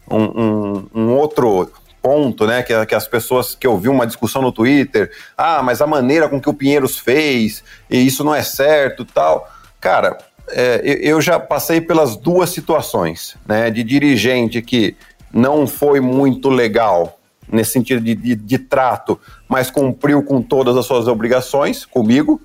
um, 0.09 0.23
um, 0.23 0.87
um 0.93 1.17
outro 1.17 1.71
ponto, 2.01 2.45
né? 2.45 2.63
Que, 2.63 2.85
que, 2.85 2.95
as 2.95 3.07
pessoas 3.07 3.55
que 3.55 3.67
eu 3.67 3.77
vi 3.77 3.89
uma 3.89 4.07
discussão 4.07 4.41
no 4.41 4.51
Twitter, 4.51 5.11
ah, 5.37 5.61
mas 5.61 5.81
a 5.81 5.87
maneira 5.87 6.27
com 6.27 6.41
que 6.41 6.49
o 6.49 6.53
Pinheiros 6.53 6.97
fez, 6.97 7.63
e 7.89 8.05
isso 8.05 8.23
não 8.23 8.33
é 8.33 8.43
certo 8.43 9.05
tal. 9.05 9.49
Cara, 9.79 10.17
é, 10.49 10.81
eu 11.01 11.21
já 11.21 11.39
passei 11.39 11.79
pelas 11.81 12.15
duas 12.15 12.49
situações, 12.49 13.35
né? 13.45 13.69
De 13.69 13.83
dirigente 13.83 14.61
que 14.61 14.95
não 15.33 15.65
foi 15.65 15.99
muito 15.99 16.49
legal 16.49 17.17
nesse 17.51 17.71
sentido 17.71 18.01
de, 18.01 18.15
de, 18.15 18.35
de 18.35 18.57
trato, 18.57 19.19
mas 19.47 19.69
cumpriu 19.69 20.23
com 20.23 20.41
todas 20.41 20.77
as 20.77 20.85
suas 20.85 21.07
obrigações 21.07 21.85
comigo, 21.85 22.41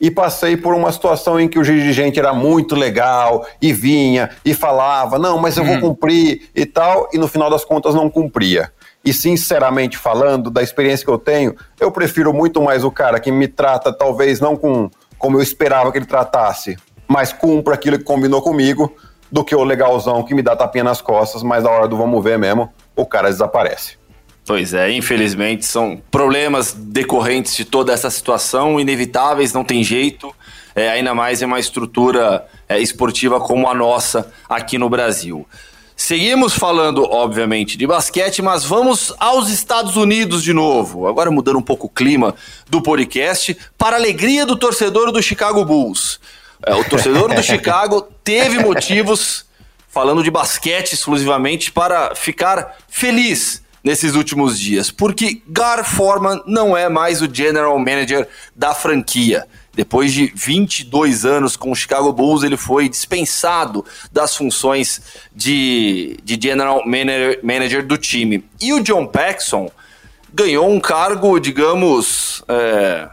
e 0.00 0.10
passei 0.10 0.56
por 0.56 0.74
uma 0.74 0.92
situação 0.92 1.40
em 1.40 1.48
que 1.48 1.58
o 1.58 1.62
dirigente 1.62 2.18
era 2.18 2.32
muito 2.32 2.74
legal 2.74 3.46
e 3.60 3.72
vinha 3.72 4.30
e 4.44 4.54
falava, 4.54 5.18
não, 5.18 5.38
mas 5.38 5.56
eu 5.56 5.64
vou 5.64 5.74
uhum. 5.74 5.80
cumprir 5.80 6.50
e 6.54 6.66
tal, 6.66 7.08
e 7.12 7.18
no 7.18 7.28
final 7.28 7.50
das 7.50 7.64
contas 7.64 7.94
não 7.94 8.10
cumpria. 8.10 8.70
E 9.04 9.12
sinceramente 9.12 9.96
falando, 9.96 10.50
da 10.50 10.62
experiência 10.62 11.04
que 11.04 11.10
eu 11.10 11.18
tenho, 11.18 11.54
eu 11.78 11.90
prefiro 11.90 12.32
muito 12.32 12.60
mais 12.60 12.84
o 12.84 12.90
cara 12.90 13.20
que 13.20 13.30
me 13.30 13.48
trata, 13.48 13.92
talvez 13.92 14.40
não 14.40 14.56
com 14.56 14.90
como 15.18 15.38
eu 15.38 15.42
esperava 15.42 15.90
que 15.90 15.98
ele 15.98 16.06
tratasse, 16.06 16.76
mas 17.08 17.32
cumpra 17.32 17.74
aquilo 17.74 17.98
que 17.98 18.04
combinou 18.04 18.42
comigo, 18.42 18.94
do 19.30 19.44
que 19.44 19.54
o 19.54 19.64
legalzão 19.64 20.22
que 20.22 20.34
me 20.34 20.42
dá 20.42 20.54
tapinha 20.54 20.84
nas 20.84 21.00
costas, 21.00 21.42
mas 21.42 21.64
na 21.64 21.70
hora 21.70 21.88
do 21.88 21.96
vamos 21.96 22.22
ver 22.22 22.38
mesmo, 22.38 22.72
o 22.94 23.04
cara 23.04 23.28
desaparece. 23.28 23.98
Pois 24.46 24.72
é, 24.72 24.92
infelizmente 24.92 25.66
são 25.66 26.00
problemas 26.08 26.72
decorrentes 26.72 27.56
de 27.56 27.64
toda 27.64 27.92
essa 27.92 28.08
situação, 28.08 28.78
inevitáveis, 28.78 29.52
não 29.52 29.64
tem 29.64 29.82
jeito, 29.82 30.32
é, 30.72 30.88
ainda 30.88 31.12
mais 31.12 31.42
em 31.42 31.46
uma 31.46 31.58
estrutura 31.58 32.46
é, 32.68 32.78
esportiva 32.78 33.40
como 33.40 33.68
a 33.68 33.74
nossa 33.74 34.32
aqui 34.48 34.78
no 34.78 34.88
Brasil. 34.88 35.44
Seguimos 35.96 36.54
falando, 36.54 37.02
obviamente, 37.02 37.76
de 37.76 37.88
basquete, 37.88 38.40
mas 38.40 38.62
vamos 38.64 39.12
aos 39.18 39.48
Estados 39.48 39.96
Unidos 39.96 40.44
de 40.44 40.52
novo. 40.52 41.08
Agora 41.08 41.30
mudando 41.30 41.58
um 41.58 41.62
pouco 41.62 41.88
o 41.88 41.90
clima 41.90 42.32
do 42.70 42.80
podcast, 42.80 43.56
para 43.76 43.96
a 43.96 43.98
alegria 43.98 44.46
do 44.46 44.54
torcedor 44.54 45.10
do 45.10 45.20
Chicago 45.20 45.64
Bulls. 45.64 46.20
É, 46.64 46.72
o 46.72 46.84
torcedor 46.84 47.34
do 47.34 47.42
Chicago 47.42 48.06
teve 48.22 48.60
motivos, 48.60 49.44
falando 49.88 50.22
de 50.22 50.30
basquete 50.30 50.92
exclusivamente, 50.92 51.72
para 51.72 52.14
ficar 52.14 52.76
feliz 52.88 53.65
nesses 53.86 54.16
últimos 54.16 54.58
dias, 54.58 54.90
porque 54.90 55.40
Gar 55.46 55.84
Forman 55.84 56.42
não 56.44 56.76
é 56.76 56.88
mais 56.88 57.22
o 57.22 57.32
general 57.32 57.78
manager 57.78 58.26
da 58.52 58.74
franquia. 58.74 59.46
Depois 59.72 60.12
de 60.12 60.32
22 60.34 61.24
anos 61.24 61.54
com 61.54 61.70
o 61.70 61.74
Chicago 61.76 62.12
Bulls, 62.12 62.42
ele 62.42 62.56
foi 62.56 62.88
dispensado 62.88 63.84
das 64.10 64.34
funções 64.34 65.00
de, 65.32 66.18
de 66.24 66.36
general 66.42 66.82
manager, 66.84 67.38
manager 67.44 67.86
do 67.86 67.96
time. 67.96 68.44
E 68.60 68.72
o 68.72 68.82
John 68.82 69.06
Paxson 69.06 69.70
ganhou 70.34 70.68
um 70.68 70.80
cargo, 70.80 71.38
digamos, 71.38 72.42
é, 72.48 73.08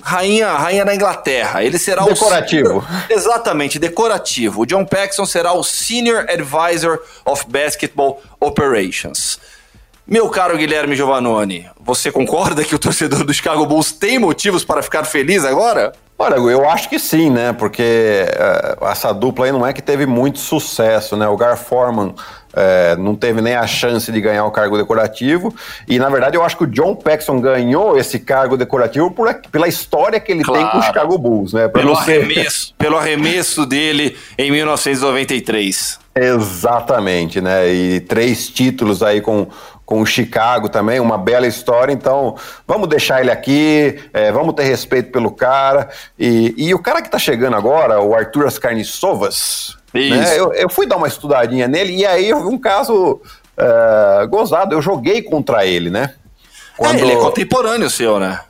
rainha, 0.00 0.52
rainha 0.52 0.84
da 0.84 0.94
Inglaterra. 0.94 1.64
Ele 1.64 1.80
será 1.80 2.04
decorativo. 2.04 2.78
O, 2.78 3.12
exatamente, 3.12 3.76
decorativo. 3.76 4.60
O 4.60 4.66
John 4.66 4.84
Paxson 4.84 5.26
será 5.26 5.52
o 5.52 5.64
Senior 5.64 6.26
Advisor 6.30 7.00
of 7.24 7.44
Basketball 7.48 8.22
Operations. 8.38 9.40
Meu 10.08 10.28
caro 10.28 10.56
Guilherme 10.56 10.94
Giovannone, 10.94 11.66
você 11.80 12.12
concorda 12.12 12.62
que 12.62 12.76
o 12.76 12.78
torcedor 12.78 13.24
do 13.24 13.34
Chicago 13.34 13.66
Bulls 13.66 13.90
tem 13.90 14.20
motivos 14.20 14.64
para 14.64 14.80
ficar 14.80 15.02
feliz 15.02 15.44
agora? 15.44 15.92
Olha, 16.16 16.36
eu 16.36 16.70
acho 16.70 16.88
que 16.88 16.96
sim, 16.96 17.28
né? 17.28 17.52
Porque 17.52 18.24
uh, 18.80 18.86
essa 18.86 19.12
dupla 19.12 19.46
aí 19.46 19.52
não 19.52 19.66
é 19.66 19.72
que 19.72 19.82
teve 19.82 20.06
muito 20.06 20.38
sucesso, 20.38 21.16
né? 21.16 21.26
O 21.26 21.36
Gar 21.36 21.56
Forman 21.58 22.10
uh, 22.10 23.02
não 23.02 23.16
teve 23.16 23.40
nem 23.40 23.56
a 23.56 23.66
chance 23.66 24.10
de 24.10 24.20
ganhar 24.20 24.44
o 24.46 24.50
cargo 24.52 24.78
decorativo. 24.78 25.52
E, 25.88 25.98
na 25.98 26.08
verdade, 26.08 26.36
eu 26.36 26.44
acho 26.44 26.56
que 26.56 26.64
o 26.64 26.68
John 26.68 26.94
Paxson 26.94 27.40
ganhou 27.40 27.98
esse 27.98 28.20
cargo 28.20 28.56
decorativo 28.56 29.10
por, 29.10 29.34
pela 29.50 29.66
história 29.66 30.20
que 30.20 30.30
ele 30.30 30.44
claro. 30.44 30.62
tem 30.62 30.70
com 30.70 30.78
o 30.78 30.82
Chicago 30.82 31.18
Bulls, 31.18 31.52
né? 31.52 31.66
Pelo, 31.66 31.94
arremesso, 31.94 32.74
pelo 32.78 32.96
arremesso 32.96 33.66
dele 33.66 34.16
em 34.38 34.52
1993. 34.52 35.98
Exatamente, 36.18 37.42
né? 37.42 37.68
E 37.68 38.00
três 38.00 38.48
títulos 38.48 39.02
aí 39.02 39.20
com 39.20 39.48
com 39.86 40.02
o 40.02 40.06
Chicago 40.06 40.68
também, 40.68 40.98
uma 40.98 41.16
bela 41.16 41.46
história. 41.46 41.92
Então, 41.92 42.34
vamos 42.66 42.88
deixar 42.88 43.20
ele 43.20 43.30
aqui, 43.30 43.98
é, 44.12 44.32
vamos 44.32 44.52
ter 44.54 44.64
respeito 44.64 45.12
pelo 45.12 45.30
cara. 45.30 45.88
E, 46.18 46.52
e 46.58 46.74
o 46.74 46.78
cara 46.80 47.00
que 47.00 47.08
tá 47.08 47.18
chegando 47.18 47.56
agora, 47.56 48.00
o 48.00 48.12
Arthur 48.12 48.46
Ascarnissovas, 48.46 49.78
né, 49.94 50.38
eu, 50.38 50.52
eu, 50.52 50.68
fui 50.68 50.86
dar 50.86 50.96
uma 50.96 51.06
estudadinha 51.06 51.68
nele 51.68 51.96
e 51.96 52.04
aí 52.04 52.28
eu 52.28 52.42
vi 52.42 52.48
um 52.48 52.58
caso 52.58 53.20
é, 53.56 54.26
gozado. 54.26 54.74
Eu 54.74 54.82
joguei 54.82 55.22
contra 55.22 55.64
ele, 55.64 55.88
né? 55.88 56.14
Quando... 56.76 56.98
É, 56.98 57.00
ele 57.02 57.12
é 57.12 57.16
contemporâneo 57.16 57.88
seu, 57.88 58.18
né? 58.18 58.40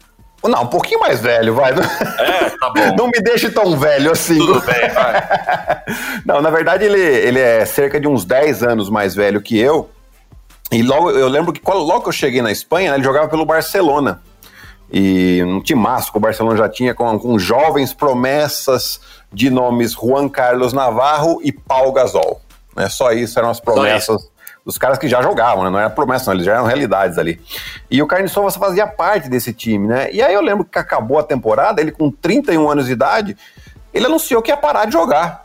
Não, 0.43 0.63
um 0.63 0.67
pouquinho 0.69 1.01
mais 1.01 1.21
velho, 1.21 1.55
vai. 1.55 1.73
É, 1.73 2.51
tá 2.51 2.71
bom. 2.71 2.97
Não 2.97 3.07
me 3.09 3.21
deixe 3.21 3.51
tão 3.51 3.77
velho 3.77 4.13
assim. 4.13 4.39
Tudo 4.39 4.61
bem, 4.61 4.89
vai. 4.91 5.83
Não, 6.25 6.41
na 6.41 6.51
verdade 6.51 6.85
ele, 6.85 7.01
ele 7.01 7.41
é 7.41 7.65
cerca 7.65 7.99
de 7.99 8.07
uns 8.07 8.25
10 8.25 8.63
anos 8.63 8.89
mais 8.89 9.15
velho 9.15 9.41
que 9.41 9.59
eu. 9.59 9.91
E 10.71 10.83
logo, 10.83 11.11
eu 11.11 11.29
lembro 11.29 11.53
que 11.53 11.61
logo 11.65 12.03
que 12.03 12.09
eu 12.09 12.13
cheguei 12.13 12.43
na 12.43 12.51
Espanha, 12.51 12.91
né, 12.91 12.97
ele 12.97 13.05
jogava 13.05 13.29
pelo 13.29 13.45
Barcelona. 13.45 14.21
E 14.93 15.43
um 15.45 15.61
timasco 15.61 16.13
que 16.13 16.19
o 16.19 16.21
Barcelona 16.21 16.57
já 16.57 16.69
tinha 16.69 16.95
com, 16.95 17.19
com 17.19 17.39
jovens 17.39 17.93
promessas 17.93 19.01
de 19.33 19.51
nomes 19.51 19.93
Juan 19.93 20.29
Carlos 20.29 20.73
Navarro 20.73 21.41
e 21.43 21.53
Paul 21.53 21.93
Gasol. 21.93 22.41
Né? 22.75 22.89
Só 22.89 23.13
isso 23.13 23.39
eram 23.39 23.51
as 23.51 23.61
promessas 23.61 24.31
dos 24.67 24.77
caras 24.77 24.99
que 24.99 25.07
já 25.07 25.23
jogavam, 25.23 25.63
né? 25.63 25.71
não 25.71 25.79
era 25.79 25.89
promessa, 25.89 26.27
não, 26.27 26.35
eles 26.35 26.45
já 26.45 26.55
eram 26.55 26.65
realidades 26.65 27.19
ali. 27.19 27.41
E 27.89 28.03
o 28.03 28.07
Carlos 28.07 28.33
Souza 28.33 28.59
fazia 28.59 28.85
parte 28.85 29.29
desse 29.29 29.53
time, 29.53 29.87
né? 29.87 30.11
E 30.13 30.21
aí 30.21 30.35
eu 30.35 30.43
lembro 30.43 30.65
que 30.65 30.77
acabou 30.77 31.21
a 31.21 31.23
temporada, 31.23 31.81
ele 31.81 31.93
com 31.93 32.11
31 32.11 32.69
anos 32.69 32.87
de 32.87 32.93
idade, 32.93 33.37
ele 33.95 34.07
anunciou 34.07 34.43
que 34.43 34.51
ia 34.51 34.57
parar 34.57 34.87
de 34.87 34.93
jogar. 34.93 35.43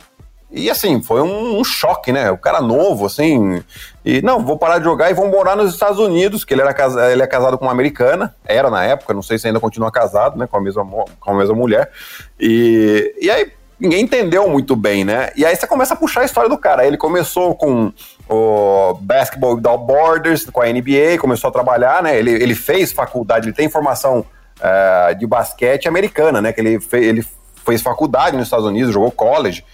E 0.52 0.68
assim, 0.68 1.02
foi 1.02 1.22
um, 1.22 1.58
um, 1.58 1.64
choque, 1.64 2.12
né? 2.12 2.30
O 2.30 2.36
cara 2.36 2.60
novo, 2.60 3.06
assim. 3.06 3.62
E 4.04 4.20
não, 4.20 4.44
vou 4.44 4.58
parar 4.58 4.78
de 4.78 4.84
jogar 4.84 5.10
e 5.10 5.14
vou 5.14 5.26
morar 5.28 5.56
nos 5.56 5.72
Estados 5.72 5.98
Unidos, 5.98 6.44
que 6.44 6.52
ele, 6.52 6.60
era 6.60 6.74
ele 7.10 7.22
é 7.22 7.26
casado 7.26 7.56
com 7.56 7.64
uma 7.64 7.72
americana, 7.72 8.34
era 8.44 8.68
na 8.68 8.84
época, 8.84 9.14
não 9.14 9.22
sei 9.22 9.38
se 9.38 9.46
ainda 9.46 9.58
continua 9.58 9.90
casado, 9.90 10.38
né? 10.38 10.46
Com 10.46 10.58
a 10.58 10.60
mesma, 10.60 10.84
com 10.84 11.30
a 11.30 11.34
mesma 11.34 11.54
mulher. 11.54 11.90
E, 12.38 13.14
e 13.18 13.30
aí 13.30 13.50
ninguém 13.80 14.02
entendeu 14.02 14.46
muito 14.46 14.76
bem, 14.76 15.04
né? 15.04 15.30
E 15.34 15.44
aí 15.46 15.56
você 15.56 15.66
começa 15.66 15.94
a 15.94 15.96
puxar 15.96 16.20
a 16.20 16.24
história 16.24 16.50
do 16.50 16.58
cara. 16.58 16.86
Ele 16.86 16.98
começou 16.98 17.54
com 17.54 17.90
o 18.28 18.94
Basketball 19.00 19.56
Without 19.56 19.86
Borders, 19.86 20.44
com 20.44 20.60
a 20.60 20.66
NBA, 20.66 21.16
começou 21.18 21.48
a 21.48 21.52
trabalhar, 21.52 22.02
né? 22.02 22.18
Ele, 22.18 22.30
ele 22.30 22.54
fez 22.54 22.92
faculdade, 22.92 23.46
ele 23.46 23.54
tem 23.54 23.70
formação 23.70 24.20
uh, 24.20 25.14
de 25.18 25.26
basquete 25.26 25.88
americana, 25.88 26.42
né? 26.42 26.52
Que 26.52 26.60
ele, 26.60 26.78
fe, 26.78 26.98
ele 26.98 27.24
fez 27.64 27.80
faculdade 27.80 28.36
nos 28.36 28.46
Estados 28.46 28.66
Unidos, 28.66 28.92
jogou 28.92 29.10
college 29.10 29.64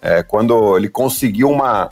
é, 0.00 0.22
quando 0.22 0.76
ele 0.76 0.88
conseguiu 0.88 1.50
uma, 1.50 1.88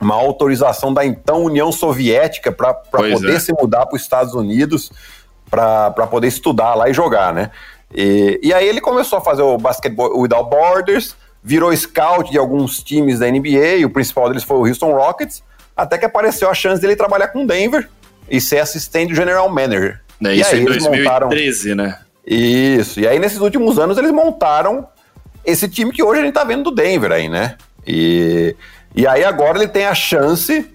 uma 0.00 0.14
autorização 0.14 0.92
da 0.92 1.04
então 1.04 1.44
União 1.44 1.70
Soviética 1.72 2.52
para 2.52 2.74
poder 2.74 3.36
é. 3.36 3.40
se 3.40 3.52
mudar 3.52 3.86
para 3.86 3.96
os 3.96 4.02
Estados 4.02 4.34
Unidos 4.34 4.90
para 5.50 6.06
poder 6.08 6.28
estudar 6.28 6.74
lá 6.74 6.88
e 6.88 6.92
jogar, 6.92 7.32
né? 7.32 7.50
E, 7.94 8.40
e 8.42 8.52
aí 8.52 8.66
ele 8.66 8.80
começou 8.80 9.18
a 9.18 9.22
fazer 9.22 9.42
o 9.42 9.56
Basketball 9.56 10.18
Without 10.18 10.50
Borders, 10.50 11.14
virou 11.42 11.74
scout 11.76 12.30
de 12.30 12.38
alguns 12.38 12.82
times 12.82 13.20
da 13.20 13.30
NBA, 13.30 13.86
o 13.86 13.90
principal 13.90 14.28
deles 14.28 14.42
foi 14.42 14.56
o 14.56 14.66
Houston 14.66 14.92
Rockets, 14.92 15.42
até 15.76 15.96
que 15.96 16.04
apareceu 16.04 16.50
a 16.50 16.54
chance 16.54 16.80
dele 16.80 16.96
trabalhar 16.96 17.28
com 17.28 17.46
Denver 17.46 17.88
e 18.28 18.40
ser 18.40 18.58
assistente 18.58 19.10
do 19.10 19.14
general 19.14 19.48
manager. 19.48 20.00
É, 20.24 20.34
isso 20.34 20.56
em 20.56 20.64
2013, 20.64 21.68
montaram... 21.68 21.76
né? 21.76 21.98
Isso, 22.26 23.00
e 23.00 23.06
aí 23.06 23.18
nesses 23.18 23.38
últimos 23.38 23.78
anos 23.78 23.98
eles 23.98 24.10
montaram 24.10 24.88
esse 25.44 25.68
time 25.68 25.92
que 25.92 26.02
hoje 26.02 26.20
a 26.20 26.24
gente 26.24 26.34
tá 26.34 26.44
vendo 26.44 26.64
do 26.64 26.70
Denver 26.70 27.12
aí, 27.12 27.28
né? 27.28 27.56
E, 27.86 28.56
e 28.94 29.06
aí 29.06 29.24
agora 29.24 29.58
ele 29.58 29.68
tem 29.68 29.86
a 29.86 29.94
chance 29.94 30.70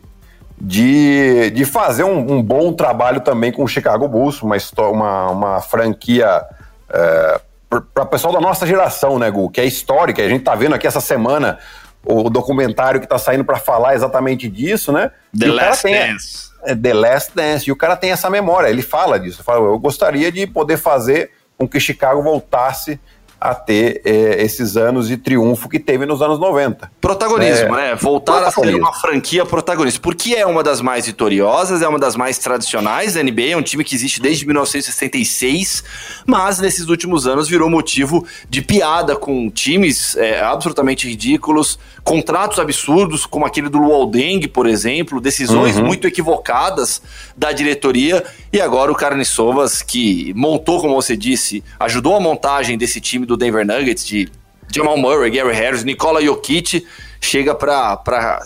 de, 0.60 1.52
de 1.52 1.66
fazer 1.66 2.04
um, 2.04 2.34
um 2.34 2.42
bom 2.42 2.74
trabalho 2.74 3.22
também 3.22 3.52
com 3.52 3.64
o 3.64 3.68
Chicago 3.68 4.08
Bulls, 4.08 4.42
uma, 4.42 4.58
uma, 4.90 5.32
uma 5.32 5.62
franquia 5.62 6.44
é, 6.90 7.42
para 7.70 8.04
o 8.04 8.08
pessoal 8.08 8.34
da 8.34 8.42
nossa 8.42 8.66
geração, 8.66 9.20
né, 9.20 9.30
Gu? 9.30 9.50
Que 9.52 9.62
é 9.62 9.66
histórica. 9.66 10.22
A 10.22 10.28
gente 10.28 10.44
tá 10.44 10.56
vendo 10.56 10.76
aqui 10.76 10.88
essa 10.88 11.00
semana 11.00 11.60
o 12.04 12.30
documentário 12.30 13.00
que 13.00 13.08
tá 13.08 13.18
saindo 13.18 13.44
para 13.44 13.58
falar 13.58 13.94
exatamente 13.94 14.50
disso, 14.50 14.92
né? 14.92 15.12
The 15.38 15.48
Last 15.48 15.84
Dance. 15.88 16.50
É, 16.64 16.76
The 16.76 16.94
Last 16.94 17.32
Dance. 17.36 17.70
E 17.70 17.72
o 17.72 17.76
cara 17.76 17.96
tem 17.96 18.12
essa 18.12 18.30
memória, 18.30 18.70
ele 18.70 18.82
fala 18.82 19.20
disso. 19.20 19.44
Fala, 19.44 19.60
eu 19.60 19.78
gostaria 19.78 20.32
de 20.32 20.48
poder 20.48 20.78
fazer 20.78 21.32
com 21.58 21.68
que 21.68 21.80
Chicago 21.80 22.24
voltasse 22.24 23.00
a 23.40 23.56
ter 23.56 24.02
é, 24.04 24.44
esses 24.44 24.76
anos 24.76 25.08
de 25.08 25.16
triunfo 25.16 25.70
que 25.70 25.80
teve 25.80 26.06
nos 26.06 26.22
anos 26.22 26.40
90. 26.40 26.92
Protagonismo, 27.00 27.76
é, 27.76 27.92
né? 27.92 27.96
Voltar 27.96 28.44
a 28.44 28.52
ser 28.52 28.76
uma 28.76 28.94
franquia 28.94 29.46
protagonista. 29.46 30.00
Porque 30.02 30.36
é 30.36 30.46
uma 30.46 30.62
das 30.62 30.82
mais 30.82 31.06
vitoriosas, 31.06 31.82
é 31.82 31.88
uma 31.88 32.00
das 32.00 32.16
mais 32.16 32.38
tradicionais 32.38 33.14
da 33.14 33.24
NBA, 33.24 33.52
é 33.52 33.58
um 33.58 33.62
time 33.62 33.84
que 33.84 33.96
existe 33.96 34.22
desde 34.22 34.46
1966, 34.46 35.84
mas 36.26 36.60
nesses 36.60 36.88
últimos 36.90 37.26
anos 37.26 37.48
virou 37.48 37.70
motivo 37.70 38.26
de 38.50 38.62
piada 38.62 39.16
com 39.16 39.50
times 39.50 40.18
é, 40.18 40.42
absolutamente 40.42 41.08
ridículos, 41.08 41.80
contratos 42.04 42.60
absurdos, 42.60 43.26
como 43.26 43.46
aquele 43.46 43.70
do 43.70 43.78
Luol 43.78 44.10
por 44.52 44.68
exemplo, 44.68 45.22
decisões 45.22 45.78
uhum. 45.78 45.86
muito 45.86 46.08
equivocadas 46.08 47.02
da 47.38 47.52
diretoria, 47.52 48.24
e 48.52 48.60
agora 48.60 48.92
o 48.92 48.96
Carne 48.96 49.24
Sovas, 49.24 49.82
que 49.82 50.34
montou, 50.36 50.82
como 50.82 50.96
você 50.96 51.16
disse, 51.16 51.64
ajudou 51.80 52.16
a 52.16 52.20
montagem 52.20 52.78
desse 52.78 53.00
time 53.00 53.26
do 53.30 53.38
Denver 53.38 53.66
Nuggets, 53.66 54.06
de 54.06 54.28
Jamal 54.76 54.98
Murray, 54.98 55.30
Gary 55.30 55.54
Harris, 55.54 55.84
Nikola 55.84 56.22
Jokic, 56.22 56.86
chega 57.22 57.54
para 57.54 58.40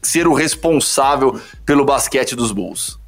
ser 0.00 0.28
o 0.28 0.32
responsável 0.32 1.40
pelo 1.66 1.84
basquete 1.84 2.36
dos 2.36 2.52
Bulls. 2.52 2.98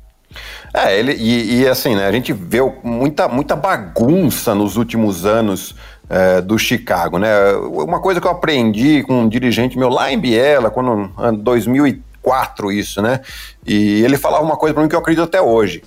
É, 0.74 0.98
ele, 0.98 1.12
e, 1.12 1.60
e, 1.60 1.68
assim, 1.68 1.94
né, 1.94 2.06
a 2.06 2.12
gente 2.12 2.32
vê 2.32 2.58
muita, 2.82 3.28
muita 3.28 3.54
bagunça 3.54 4.54
nos 4.54 4.76
últimos 4.76 5.24
anos 5.26 5.76
é, 6.08 6.40
do 6.40 6.58
Chicago, 6.58 7.18
né? 7.18 7.52
Uma 7.52 8.00
coisa 8.00 8.20
que 8.20 8.26
eu 8.26 8.30
aprendi 8.30 9.02
com 9.02 9.20
um 9.20 9.28
dirigente 9.28 9.78
meu 9.78 9.90
lá 9.90 10.10
em 10.10 10.18
Biela, 10.18 10.70
quando 10.70 11.12
2004 11.38 12.72
isso, 12.72 13.02
né? 13.02 13.20
E 13.66 14.02
ele 14.02 14.16
falava 14.16 14.42
uma 14.42 14.56
coisa 14.56 14.72
para 14.72 14.82
mim 14.82 14.88
que 14.88 14.94
eu 14.94 15.00
acredito 15.00 15.24
até 15.24 15.40
hoje. 15.42 15.84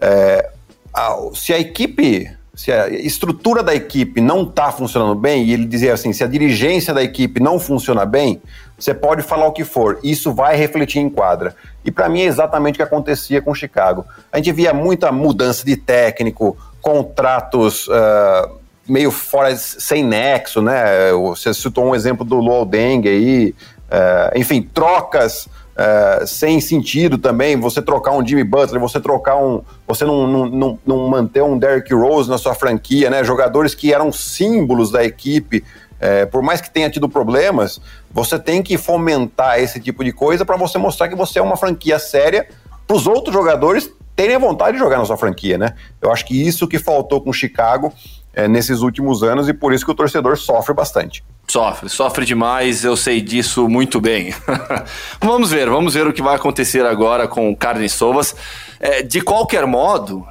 É, 0.00 0.50
a, 0.92 1.16
se 1.34 1.52
a 1.52 1.58
equipe 1.58 2.30
se 2.54 2.70
a 2.70 2.88
estrutura 2.88 3.62
da 3.62 3.74
equipe 3.74 4.20
não 4.20 4.42
está 4.42 4.70
funcionando 4.70 5.14
bem, 5.14 5.44
e 5.44 5.52
ele 5.52 5.64
dizia 5.64 5.92
assim: 5.92 6.12
se 6.12 6.22
a 6.22 6.26
dirigência 6.26 6.94
da 6.94 7.02
equipe 7.02 7.40
não 7.40 7.58
funciona 7.58 8.06
bem, 8.06 8.40
você 8.78 8.94
pode 8.94 9.22
falar 9.22 9.46
o 9.46 9.52
que 9.52 9.64
for, 9.64 9.98
isso 10.02 10.32
vai 10.32 10.56
refletir 10.56 11.00
em 11.00 11.10
quadra. 11.10 11.54
E 11.84 11.90
para 11.90 12.08
mim 12.08 12.22
é 12.22 12.24
exatamente 12.24 12.74
o 12.74 12.76
que 12.76 12.82
acontecia 12.82 13.42
com 13.42 13.54
Chicago. 13.54 14.04
A 14.32 14.36
gente 14.36 14.52
via 14.52 14.72
muita 14.72 15.10
mudança 15.10 15.64
de 15.64 15.76
técnico, 15.76 16.56
contratos 16.80 17.88
uh, 17.88 18.58
meio 18.88 19.10
fora, 19.10 19.56
sem 19.56 20.04
nexo, 20.04 20.62
né? 20.62 21.12
Você 21.12 21.52
citou 21.52 21.86
um 21.86 21.94
exemplo 21.94 22.24
do 22.24 22.36
Luol 22.36 22.64
Deng 22.64 23.08
aí, 23.08 23.54
uh, 23.90 24.38
enfim, 24.38 24.62
trocas 24.62 25.48
é, 25.76 26.24
sem 26.26 26.60
sentido 26.60 27.18
também 27.18 27.58
você 27.58 27.82
trocar 27.82 28.12
um 28.12 28.24
Jimmy 28.24 28.44
Butler, 28.44 28.80
você 28.80 29.00
trocar 29.00 29.36
um. 29.36 29.62
Você 29.86 30.04
não, 30.04 30.26
não, 30.26 30.46
não, 30.46 30.78
não, 30.86 31.08
manter 31.08 31.42
um 31.42 31.58
Derrick 31.58 31.92
Rose 31.92 32.30
na 32.30 32.38
sua 32.38 32.54
franquia, 32.54 33.10
né? 33.10 33.24
Jogadores 33.24 33.74
que 33.74 33.92
eram 33.92 34.12
símbolos 34.12 34.90
da 34.90 35.04
equipe. 35.04 35.64
É, 35.98 36.26
por 36.26 36.42
mais 36.42 36.60
que 36.60 36.70
tenha 36.70 36.90
tido 36.90 37.08
problemas, 37.08 37.80
você 38.12 38.38
tem 38.38 38.62
que 38.62 38.76
fomentar 38.76 39.58
esse 39.58 39.80
tipo 39.80 40.04
de 40.04 40.12
coisa 40.12 40.44
para 40.44 40.56
você 40.56 40.78
mostrar 40.78 41.08
que 41.08 41.14
você 41.14 41.38
é 41.38 41.42
uma 41.42 41.56
franquia 41.56 41.98
séria 41.98 42.46
para 42.86 42.96
os 42.96 43.06
outros 43.06 43.34
jogadores 43.34 43.90
terem 44.14 44.36
a 44.36 44.38
vontade 44.38 44.72
de 44.72 44.78
jogar 44.78 44.98
na 44.98 45.04
sua 45.04 45.16
franquia, 45.16 45.58
né? 45.58 45.74
Eu 46.00 46.12
acho 46.12 46.24
que 46.24 46.46
isso 46.46 46.68
que 46.68 46.78
faltou 46.78 47.20
com 47.20 47.30
o 47.30 47.32
Chicago 47.32 47.92
é, 48.32 48.46
nesses 48.46 48.80
últimos 48.80 49.22
anos 49.22 49.48
e 49.48 49.54
por 49.54 49.72
isso 49.72 49.84
que 49.84 49.90
o 49.90 49.94
torcedor 49.94 50.36
sofre 50.36 50.74
bastante. 50.74 51.24
Sofre, 51.54 51.88
sofre 51.88 52.24
demais, 52.24 52.82
eu 52.82 52.96
sei 52.96 53.20
disso 53.20 53.68
muito 53.68 54.00
bem. 54.00 54.34
vamos 55.22 55.52
ver, 55.52 55.70
vamos 55.70 55.94
ver 55.94 56.04
o 56.04 56.12
que 56.12 56.20
vai 56.20 56.34
acontecer 56.34 56.84
agora 56.84 57.28
com 57.28 57.48
o 57.48 57.56
Carne 57.56 57.88
Sovas. 57.88 58.34
É, 58.80 59.02
de 59.02 59.20
qualquer 59.20 59.64
modo, 59.64 60.26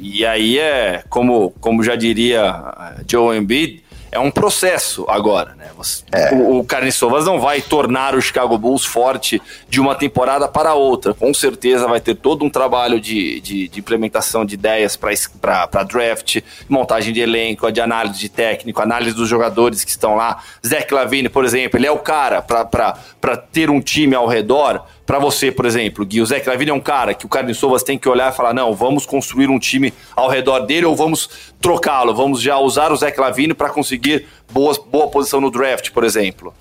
e 0.00 0.24
aí 0.24 0.58
é, 0.58 1.04
como, 1.10 1.50
como 1.60 1.82
já 1.82 1.94
diria 1.94 2.72
Joe 3.06 3.36
Embiid, 3.36 3.82
é 4.12 4.18
um 4.18 4.30
processo 4.30 5.06
agora, 5.08 5.54
né? 5.54 5.70
Você, 5.74 6.04
é. 6.12 6.34
O, 6.34 6.58
o 6.58 6.64
Carniçovas 6.64 7.24
não 7.24 7.40
vai 7.40 7.62
tornar 7.62 8.14
o 8.14 8.20
Chicago 8.20 8.58
Bulls 8.58 8.84
forte 8.84 9.40
de 9.70 9.80
uma 9.80 9.94
temporada 9.94 10.46
para 10.46 10.74
outra. 10.74 11.14
Com 11.14 11.32
certeza 11.32 11.88
vai 11.88 11.98
ter 11.98 12.14
todo 12.16 12.44
um 12.44 12.50
trabalho 12.50 13.00
de, 13.00 13.40
de, 13.40 13.68
de 13.68 13.80
implementação 13.80 14.44
de 14.44 14.52
ideias 14.52 14.96
para 14.96 15.82
draft, 15.84 16.42
montagem 16.68 17.10
de 17.14 17.20
elenco, 17.22 17.72
de 17.72 17.80
análise 17.80 18.20
de 18.20 18.28
técnico, 18.28 18.82
análise 18.82 19.16
dos 19.16 19.30
jogadores 19.30 19.82
que 19.82 19.90
estão 19.90 20.14
lá. 20.14 20.42
Zach 20.64 20.92
Lavine, 20.92 21.30
por 21.30 21.46
exemplo, 21.46 21.78
ele 21.78 21.86
é 21.86 21.90
o 21.90 21.98
cara 21.98 22.42
para 22.42 23.36
ter 23.50 23.70
um 23.70 23.80
time 23.80 24.14
ao 24.14 24.26
redor 24.26 24.84
para 25.04 25.18
você, 25.18 25.50
por 25.50 25.66
exemplo, 25.66 26.04
Gui, 26.04 26.20
o 26.20 26.26
Zé 26.26 26.38
Clavini 26.38 26.70
é 26.70 26.74
um 26.74 26.80
cara 26.80 27.12
que 27.12 27.26
o 27.26 27.28
Carlos 27.28 27.58
Sovas 27.58 27.82
tem 27.82 27.98
que 27.98 28.08
olhar 28.08 28.32
e 28.32 28.36
falar: 28.36 28.54
não, 28.54 28.74
vamos 28.74 29.04
construir 29.04 29.48
um 29.48 29.58
time 29.58 29.92
ao 30.14 30.28
redor 30.28 30.60
dele 30.60 30.86
ou 30.86 30.94
vamos 30.94 31.52
trocá-lo, 31.60 32.14
vamos 32.14 32.40
já 32.40 32.56
usar 32.58 32.92
o 32.92 32.96
Zé 32.96 33.12
para 33.56 33.70
conseguir 33.70 34.26
boa, 34.50 34.74
boa 34.86 35.08
posição 35.08 35.40
no 35.40 35.50
draft, 35.50 35.90
por 35.90 36.04
exemplo? 36.04 36.54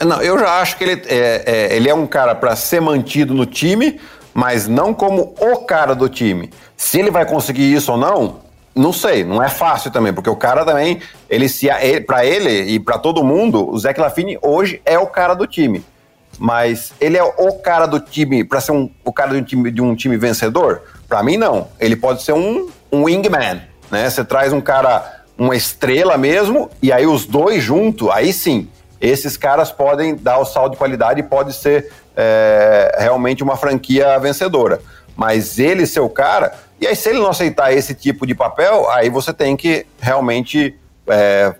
Não, 0.00 0.20
eu 0.22 0.38
já 0.38 0.60
acho 0.60 0.76
que 0.76 0.84
ele 0.84 1.02
é, 1.06 1.42
é 1.44 1.76
ele 1.76 1.88
é 1.88 1.94
um 1.94 2.06
cara 2.06 2.34
para 2.34 2.54
ser 2.56 2.80
mantido 2.80 3.34
no 3.34 3.46
time, 3.46 4.00
mas 4.32 4.68
não 4.68 4.94
como 4.94 5.34
o 5.38 5.58
cara 5.58 5.94
do 5.94 6.08
time. 6.08 6.50
Se 6.76 6.98
ele 6.98 7.10
vai 7.10 7.26
conseguir 7.26 7.72
isso 7.72 7.92
ou 7.92 7.98
não, 7.98 8.40
não 8.74 8.92
sei, 8.92 9.22
não 9.22 9.42
é 9.42 9.48
fácil 9.48 9.90
também, 9.90 10.12
porque 10.12 10.30
o 10.30 10.36
cara 10.36 10.64
também, 10.64 11.00
ele 11.28 11.48
se 11.48 11.68
para 12.06 12.24
ele 12.24 12.62
e 12.70 12.80
para 12.80 12.98
todo 12.98 13.24
mundo, 13.24 13.68
o 13.68 13.78
Zé 13.78 13.94
hoje 14.40 14.80
é 14.84 14.98
o 14.98 15.06
cara 15.06 15.34
do 15.34 15.46
time 15.46 15.84
mas 16.42 16.92
ele 17.00 17.16
é 17.16 17.22
o 17.22 17.52
cara 17.52 17.86
do 17.86 18.00
time 18.00 18.42
para 18.42 18.60
ser 18.60 18.72
um, 18.72 18.90
o 19.04 19.12
cara 19.12 19.30
de 19.30 19.36
um 19.36 19.44
time, 19.44 19.70
de 19.70 19.80
um 19.80 19.94
time 19.94 20.16
vencedor? 20.16 20.82
Para 21.08 21.22
mim, 21.22 21.36
não. 21.36 21.68
Ele 21.78 21.94
pode 21.94 22.24
ser 22.24 22.32
um, 22.32 22.68
um 22.90 23.04
wingman, 23.04 23.62
né? 23.88 24.10
Você 24.10 24.24
traz 24.24 24.52
um 24.52 24.60
cara, 24.60 25.22
uma 25.38 25.54
estrela 25.54 26.18
mesmo, 26.18 26.68
e 26.82 26.92
aí 26.92 27.06
os 27.06 27.26
dois 27.26 27.62
juntos, 27.62 28.10
aí 28.10 28.32
sim, 28.32 28.68
esses 29.00 29.36
caras 29.36 29.70
podem 29.70 30.16
dar 30.16 30.38
o 30.38 30.44
salto 30.44 30.72
de 30.72 30.78
qualidade 30.78 31.20
e 31.20 31.22
pode 31.22 31.52
ser 31.52 31.92
é, 32.16 32.96
realmente 32.98 33.44
uma 33.44 33.56
franquia 33.56 34.18
vencedora. 34.18 34.80
Mas 35.14 35.60
ele 35.60 35.86
ser 35.86 36.00
o 36.00 36.08
cara, 36.08 36.54
e 36.80 36.88
aí 36.88 36.96
se 36.96 37.08
ele 37.08 37.20
não 37.20 37.30
aceitar 37.30 37.72
esse 37.72 37.94
tipo 37.94 38.26
de 38.26 38.34
papel, 38.34 38.90
aí 38.90 39.08
você 39.08 39.32
tem 39.32 39.56
que 39.56 39.86
realmente 40.00 40.76
é, 41.06 41.54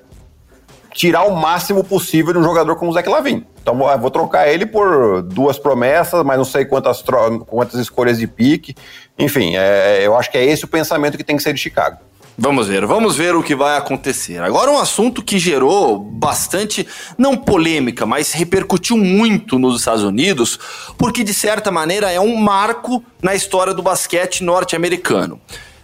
tirar 0.92 1.22
o 1.22 1.36
máximo 1.36 1.84
possível 1.84 2.32
de 2.32 2.40
um 2.40 2.42
jogador 2.42 2.74
como 2.74 2.90
o 2.90 2.94
Zé 2.94 3.02
Lavin. 3.06 3.46
Então 3.62 3.76
vou 3.76 4.10
trocar 4.10 4.48
ele 4.48 4.66
por 4.66 5.22
duas 5.22 5.56
promessas, 5.56 6.24
mas 6.24 6.36
não 6.36 6.44
sei 6.44 6.64
quantas, 6.64 7.02
quantas 7.46 7.80
escolhas 7.80 8.18
de 8.18 8.26
pique. 8.26 8.74
Enfim, 9.16 9.54
é, 9.56 10.04
eu 10.04 10.16
acho 10.16 10.30
que 10.30 10.36
é 10.36 10.44
esse 10.44 10.64
o 10.64 10.68
pensamento 10.68 11.16
que 11.16 11.22
tem 11.22 11.36
que 11.36 11.42
ser 11.42 11.54
de 11.54 11.60
Chicago. 11.60 11.98
Vamos 12.36 12.66
ver, 12.66 12.86
vamos 12.86 13.14
ver 13.14 13.36
o 13.36 13.42
que 13.42 13.54
vai 13.54 13.76
acontecer. 13.76 14.42
Agora 14.42 14.70
um 14.70 14.78
assunto 14.78 15.22
que 15.22 15.38
gerou 15.38 15.98
bastante, 15.98 16.86
não 17.16 17.36
polêmica, 17.36 18.04
mas 18.04 18.32
repercutiu 18.32 18.96
muito 18.96 19.58
nos 19.58 19.78
Estados 19.78 20.02
Unidos, 20.02 20.58
porque 20.98 21.22
de 21.22 21.32
certa 21.32 21.70
maneira 21.70 22.10
é 22.10 22.18
um 22.18 22.34
marco 22.34 23.04
na 23.22 23.34
história 23.34 23.72
do 23.72 23.82
basquete 23.82 24.42
norte-americano. 24.42 25.40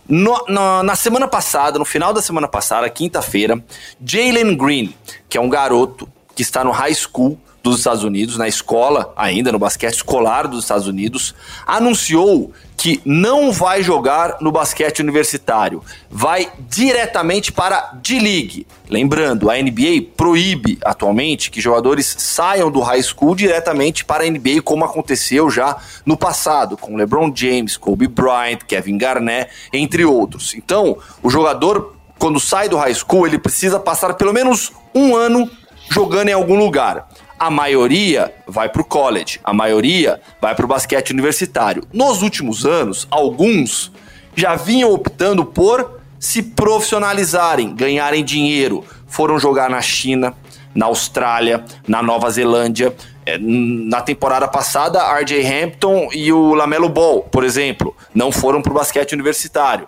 No, 0.08 0.42
no, 0.48 0.82
na 0.82 0.96
semana 0.96 1.28
passada, 1.28 1.78
no 1.78 1.84
final 1.84 2.14
da 2.14 2.22
semana 2.22 2.48
passada, 2.48 2.88
quinta-feira, 2.88 3.62
Jalen 4.04 4.56
Green, 4.56 4.94
que 5.28 5.36
é 5.36 5.40
um 5.40 5.50
garoto 5.50 6.08
que 6.34 6.40
está 6.40 6.64
no 6.64 6.70
high 6.70 6.94
school 6.94 7.38
dos 7.70 7.78
Estados 7.78 8.04
Unidos, 8.04 8.36
na 8.36 8.48
escola, 8.48 9.12
ainda 9.16 9.52
no 9.52 9.58
basquete 9.58 9.94
escolar 9.94 10.46
dos 10.46 10.64
Estados 10.64 10.86
Unidos, 10.86 11.34
anunciou 11.66 12.52
que 12.78 13.00
não 13.04 13.50
vai 13.50 13.82
jogar 13.82 14.36
no 14.40 14.52
basquete 14.52 15.00
universitário, 15.00 15.82
vai 16.08 16.48
diretamente 16.60 17.50
para 17.50 17.90
D-League. 18.00 18.68
Lembrando, 18.88 19.50
a 19.50 19.56
NBA 19.56 20.12
proíbe 20.16 20.78
atualmente 20.84 21.50
que 21.50 21.60
jogadores 21.60 22.06
saiam 22.18 22.70
do 22.70 22.80
high 22.80 23.02
school 23.02 23.34
diretamente 23.34 24.04
para 24.04 24.22
a 24.22 24.30
NBA, 24.30 24.62
como 24.62 24.84
aconteceu 24.84 25.50
já 25.50 25.76
no 26.06 26.16
passado, 26.16 26.76
com 26.76 26.96
LeBron 26.96 27.32
James, 27.34 27.76
Kobe 27.76 28.06
Bryant, 28.06 28.60
Kevin 28.66 28.96
Garnett, 28.96 29.50
entre 29.72 30.04
outros. 30.04 30.54
Então, 30.54 30.98
o 31.20 31.28
jogador, 31.28 31.96
quando 32.16 32.38
sai 32.38 32.68
do 32.68 32.76
high 32.76 32.94
school, 32.94 33.26
ele 33.26 33.40
precisa 33.40 33.80
passar 33.80 34.14
pelo 34.14 34.32
menos 34.32 34.70
um 34.94 35.16
ano 35.16 35.50
jogando 35.90 36.28
em 36.28 36.32
algum 36.32 36.56
lugar. 36.56 37.08
A 37.38 37.50
maioria 37.50 38.34
vai 38.46 38.68
para 38.68 38.82
o 38.82 38.84
college, 38.84 39.40
a 39.44 39.52
maioria 39.52 40.20
vai 40.40 40.54
para 40.54 40.64
o 40.64 40.68
basquete 40.68 41.10
universitário. 41.10 41.84
Nos 41.92 42.22
últimos 42.22 42.66
anos, 42.66 43.06
alguns 43.10 43.92
já 44.34 44.56
vinham 44.56 44.92
optando 44.92 45.44
por 45.44 46.00
se 46.18 46.42
profissionalizarem, 46.42 47.74
ganharem 47.74 48.24
dinheiro. 48.24 48.84
Foram 49.06 49.38
jogar 49.38 49.70
na 49.70 49.80
China, 49.80 50.34
na 50.74 50.86
Austrália, 50.86 51.64
na 51.86 52.02
Nova 52.02 52.28
Zelândia. 52.30 52.94
É, 53.24 53.38
na 53.38 54.00
temporada 54.00 54.48
passada, 54.48 55.02
RJ 55.20 55.46
Hampton 55.46 56.08
e 56.12 56.32
o 56.32 56.54
Lamelo 56.54 56.88
Ball, 56.88 57.22
por 57.22 57.44
exemplo, 57.44 57.94
não 58.14 58.32
foram 58.32 58.62
para 58.62 58.72
o 58.72 58.74
basquete 58.74 59.12
universitário. 59.12 59.86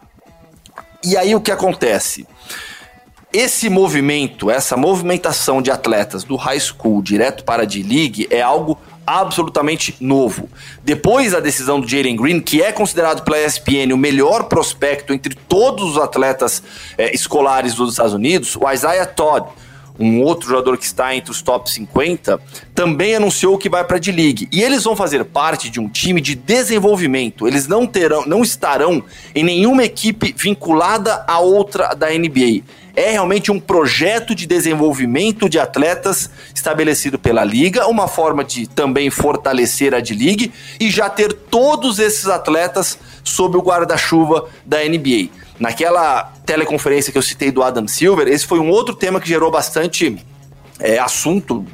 E 1.02 1.16
aí 1.16 1.34
o 1.34 1.40
que 1.40 1.50
acontece? 1.50 2.26
Esse 3.32 3.68
movimento, 3.68 4.50
essa 4.50 4.76
movimentação 4.76 5.62
de 5.62 5.70
atletas 5.70 6.24
do 6.24 6.36
high 6.36 6.58
school 6.58 7.00
direto 7.00 7.44
para 7.44 7.62
a 7.62 7.66
D-League 7.66 8.26
é 8.30 8.42
algo 8.42 8.78
absolutamente 9.06 9.96
novo. 10.00 10.48
Depois 10.84 11.32
da 11.32 11.40
decisão 11.40 11.80
do 11.80 11.88
Jalen 11.88 12.16
Green, 12.16 12.40
que 12.40 12.62
é 12.62 12.72
considerado 12.72 13.22
pela 13.22 13.38
ESPN 13.38 13.92
o 13.92 13.96
melhor 13.96 14.44
prospecto 14.44 15.12
entre 15.12 15.34
todos 15.34 15.92
os 15.92 15.98
atletas 15.98 16.62
é, 16.98 17.14
escolares 17.14 17.74
dos 17.74 17.92
Estados 17.92 18.14
Unidos, 18.14 18.56
o 18.56 18.70
Isaiah 18.70 19.06
Todd, 19.06 19.48
um 19.98 20.22
outro 20.22 20.48
jogador 20.48 20.78
que 20.78 20.84
está 20.84 21.14
entre 21.14 21.30
os 21.30 21.42
top 21.42 21.70
50, 21.70 22.40
também 22.74 23.16
anunciou 23.16 23.58
que 23.58 23.68
vai 23.68 23.84
para 23.84 23.96
a 23.96 24.00
D-League. 24.00 24.48
E 24.50 24.62
eles 24.62 24.84
vão 24.84 24.96
fazer 24.96 25.24
parte 25.24 25.68
de 25.68 25.78
um 25.78 25.88
time 25.88 26.20
de 26.20 26.34
desenvolvimento. 26.34 27.46
Eles 27.46 27.66
não 27.66 27.86
terão, 27.86 28.24
não 28.26 28.42
estarão 28.42 29.02
em 29.34 29.44
nenhuma 29.44 29.84
equipe 29.84 30.34
vinculada 30.36 31.24
a 31.26 31.38
outra 31.40 31.94
da 31.94 32.08
NBA 32.10 32.62
é 32.96 33.12
realmente 33.12 33.50
um 33.50 33.60
projeto 33.60 34.34
de 34.34 34.46
desenvolvimento 34.46 35.48
de 35.48 35.58
atletas 35.58 36.30
estabelecido 36.54 37.18
pela 37.18 37.44
liga, 37.44 37.86
uma 37.86 38.08
forma 38.08 38.44
de 38.44 38.66
também 38.66 39.10
fortalecer 39.10 39.94
a 39.94 40.00
D-League 40.00 40.52
e 40.78 40.90
já 40.90 41.08
ter 41.08 41.32
todos 41.32 41.98
esses 41.98 42.26
atletas 42.26 42.98
sob 43.22 43.56
o 43.56 43.62
guarda-chuva 43.62 44.48
da 44.64 44.78
NBA. 44.84 45.28
Naquela 45.60 46.32
teleconferência 46.46 47.12
que 47.12 47.18
eu 47.18 47.22
citei 47.22 47.52
do 47.52 47.62
Adam 47.62 47.86
Silver, 47.86 48.26
esse 48.26 48.46
foi 48.46 48.58
um 48.58 48.70
outro 48.70 48.94
tema 48.94 49.20
que 49.20 49.28
gerou 49.28 49.50
bastante 49.50 50.18
é, 50.80 50.98
assunto 50.98 51.64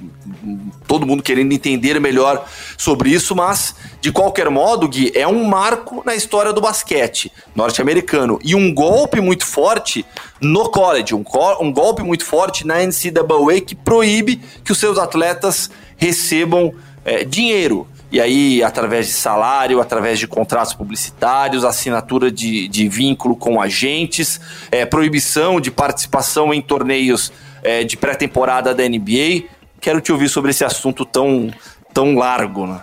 todo 0.87 1.07
mundo 1.07 1.23
querendo 1.23 1.53
entender 1.53 2.01
melhor 2.01 2.47
sobre 2.77 3.11
isso, 3.11 3.35
mas 3.35 3.75
de 4.01 4.13
qualquer 4.13 4.49
modo, 4.51 4.89
Gui, 4.89 5.13
é 5.15 5.27
um 5.27 5.45
marco 5.45 6.03
na 6.05 6.15
história 6.15 6.53
do 6.53 6.61
basquete 6.61 7.33
norte-americano 7.55 8.39
e 8.43 8.55
um 8.55 8.73
golpe 8.73 9.21
muito 9.21 9.45
forte 9.45 10.05
no 10.41 10.69
college, 10.69 11.15
um, 11.15 11.25
um 11.61 11.73
golpe 11.73 12.03
muito 12.03 12.25
forte 12.25 12.67
na 12.67 12.77
NCAA 12.85 13.61
que 13.65 13.75
proíbe 13.75 14.41
que 14.65 14.73
os 14.73 14.79
seus 14.79 14.99
atletas 14.99 15.71
recebam 15.97 16.75
é, 17.05 17.25
dinheiro. 17.25 17.87
E 18.11 18.21
aí, 18.21 18.63
através 18.63 19.07
de 19.07 19.13
salário, 19.13 19.81
através 19.81 20.19
de 20.19 20.29
contratos 20.29 20.73
publicitários, 20.73 21.65
assinatura 21.65 22.31
de, 22.31 22.69
de 22.69 22.89
vínculo 22.89 23.35
com 23.37 23.61
agentes, 23.61 24.41
é, 24.71 24.87
proibição 24.87 25.61
de 25.61 25.71
participação 25.71 26.55
em 26.55 26.63
torneios 26.63 27.33
é, 27.63 27.83
de 27.83 27.97
pré-temporada 27.97 28.73
da 28.75 28.89
NBA 28.89 29.57
quero 29.81 30.01
te 30.01 30.13
ouvir 30.13 30.29
sobre 30.29 30.51
esse 30.51 30.65
assunto 30.65 31.05
tão, 31.05 31.51
tão 31.93 32.17
largo, 32.17 32.67
né? 32.67 32.81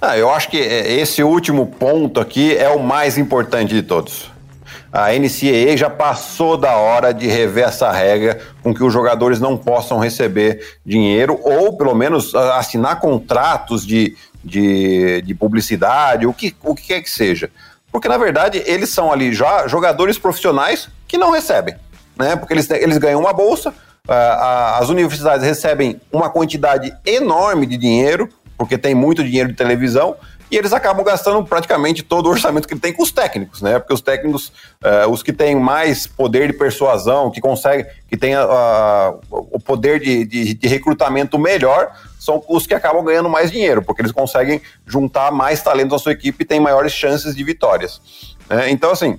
Ah, 0.00 0.16
eu 0.16 0.30
acho 0.30 0.48
que 0.48 0.58
é, 0.58 0.92
esse 0.92 1.22
último 1.22 1.66
ponto 1.66 2.20
aqui 2.20 2.56
é 2.56 2.68
o 2.68 2.80
mais 2.80 3.18
importante 3.18 3.74
de 3.74 3.82
todos. 3.82 4.30
A 4.94 5.10
NCAA 5.10 5.76
já 5.76 5.90
passou 5.90 6.56
da 6.56 6.76
hora 6.76 7.12
de 7.12 7.26
rever 7.26 7.64
essa 7.64 7.90
regra 7.90 8.40
com 8.62 8.72
que 8.72 8.84
os 8.84 8.92
jogadores 8.92 9.40
não 9.40 9.56
possam 9.56 9.98
receber 9.98 10.78
dinheiro 10.86 11.36
ou, 11.42 11.76
pelo 11.76 11.96
menos, 11.96 12.32
assinar 12.32 13.00
contratos 13.00 13.84
de, 13.84 14.16
de, 14.44 15.20
de 15.22 15.34
publicidade, 15.34 16.28
o 16.28 16.32
que, 16.32 16.54
o 16.62 16.76
que 16.76 16.86
quer 16.86 17.02
que 17.02 17.10
seja. 17.10 17.50
Porque, 17.90 18.06
na 18.06 18.16
verdade, 18.16 18.62
eles 18.66 18.90
são 18.90 19.12
ali 19.12 19.34
já 19.34 19.66
jogadores 19.66 20.16
profissionais 20.16 20.88
que 21.08 21.18
não 21.18 21.32
recebem, 21.32 21.74
né? 22.16 22.36
Porque 22.36 22.54
eles, 22.54 22.70
eles 22.70 22.96
ganham 22.96 23.18
uma 23.18 23.32
bolsa, 23.32 23.74
as 24.78 24.90
universidades 24.90 25.44
recebem 25.44 26.00
uma 26.12 26.30
quantidade 26.30 26.94
enorme 27.04 27.66
de 27.66 27.76
dinheiro, 27.76 28.28
porque 28.56 28.78
tem 28.78 28.94
muito 28.94 29.24
dinheiro 29.24 29.48
de 29.48 29.56
televisão, 29.56 30.14
e 30.50 30.56
eles 30.56 30.72
acabam 30.72 31.04
gastando 31.04 31.42
praticamente 31.44 32.02
todo 32.02 32.26
o 32.26 32.30
orçamento 32.30 32.68
que 32.68 32.74
ele 32.74 32.80
tem 32.80 32.92
com 32.92 33.02
os 33.02 33.10
técnicos, 33.10 33.62
né? 33.62 33.78
Porque 33.78 33.94
os 33.94 34.00
técnicos, 34.00 34.48
uh, 34.82 35.10
os 35.10 35.22
que 35.22 35.32
têm 35.32 35.56
mais 35.56 36.06
poder 36.06 36.46
de 36.46 36.52
persuasão, 36.52 37.30
que 37.30 37.40
conseguem, 37.40 37.86
que 38.08 38.16
têm 38.16 38.36
uh, 38.36 39.18
o 39.30 39.58
poder 39.58 39.98
de, 40.00 40.24
de, 40.24 40.54
de, 40.54 40.68
recrutamento 40.68 41.38
melhor, 41.38 41.92
são 42.18 42.42
os 42.48 42.66
que 42.66 42.74
acabam 42.74 43.04
ganhando 43.04 43.28
mais 43.28 43.50
dinheiro, 43.50 43.82
porque 43.82 44.02
eles 44.02 44.12
conseguem 44.12 44.60
juntar 44.86 45.32
mais 45.32 45.62
talentos 45.62 45.94
à 45.94 45.98
sua 45.98 46.12
equipe 46.12 46.42
e 46.42 46.46
têm 46.46 46.60
maiores 46.60 46.92
chances 46.92 47.34
de 47.34 47.42
vitórias. 47.42 48.00
Né? 48.48 48.70
Então, 48.70 48.90
assim, 48.90 49.18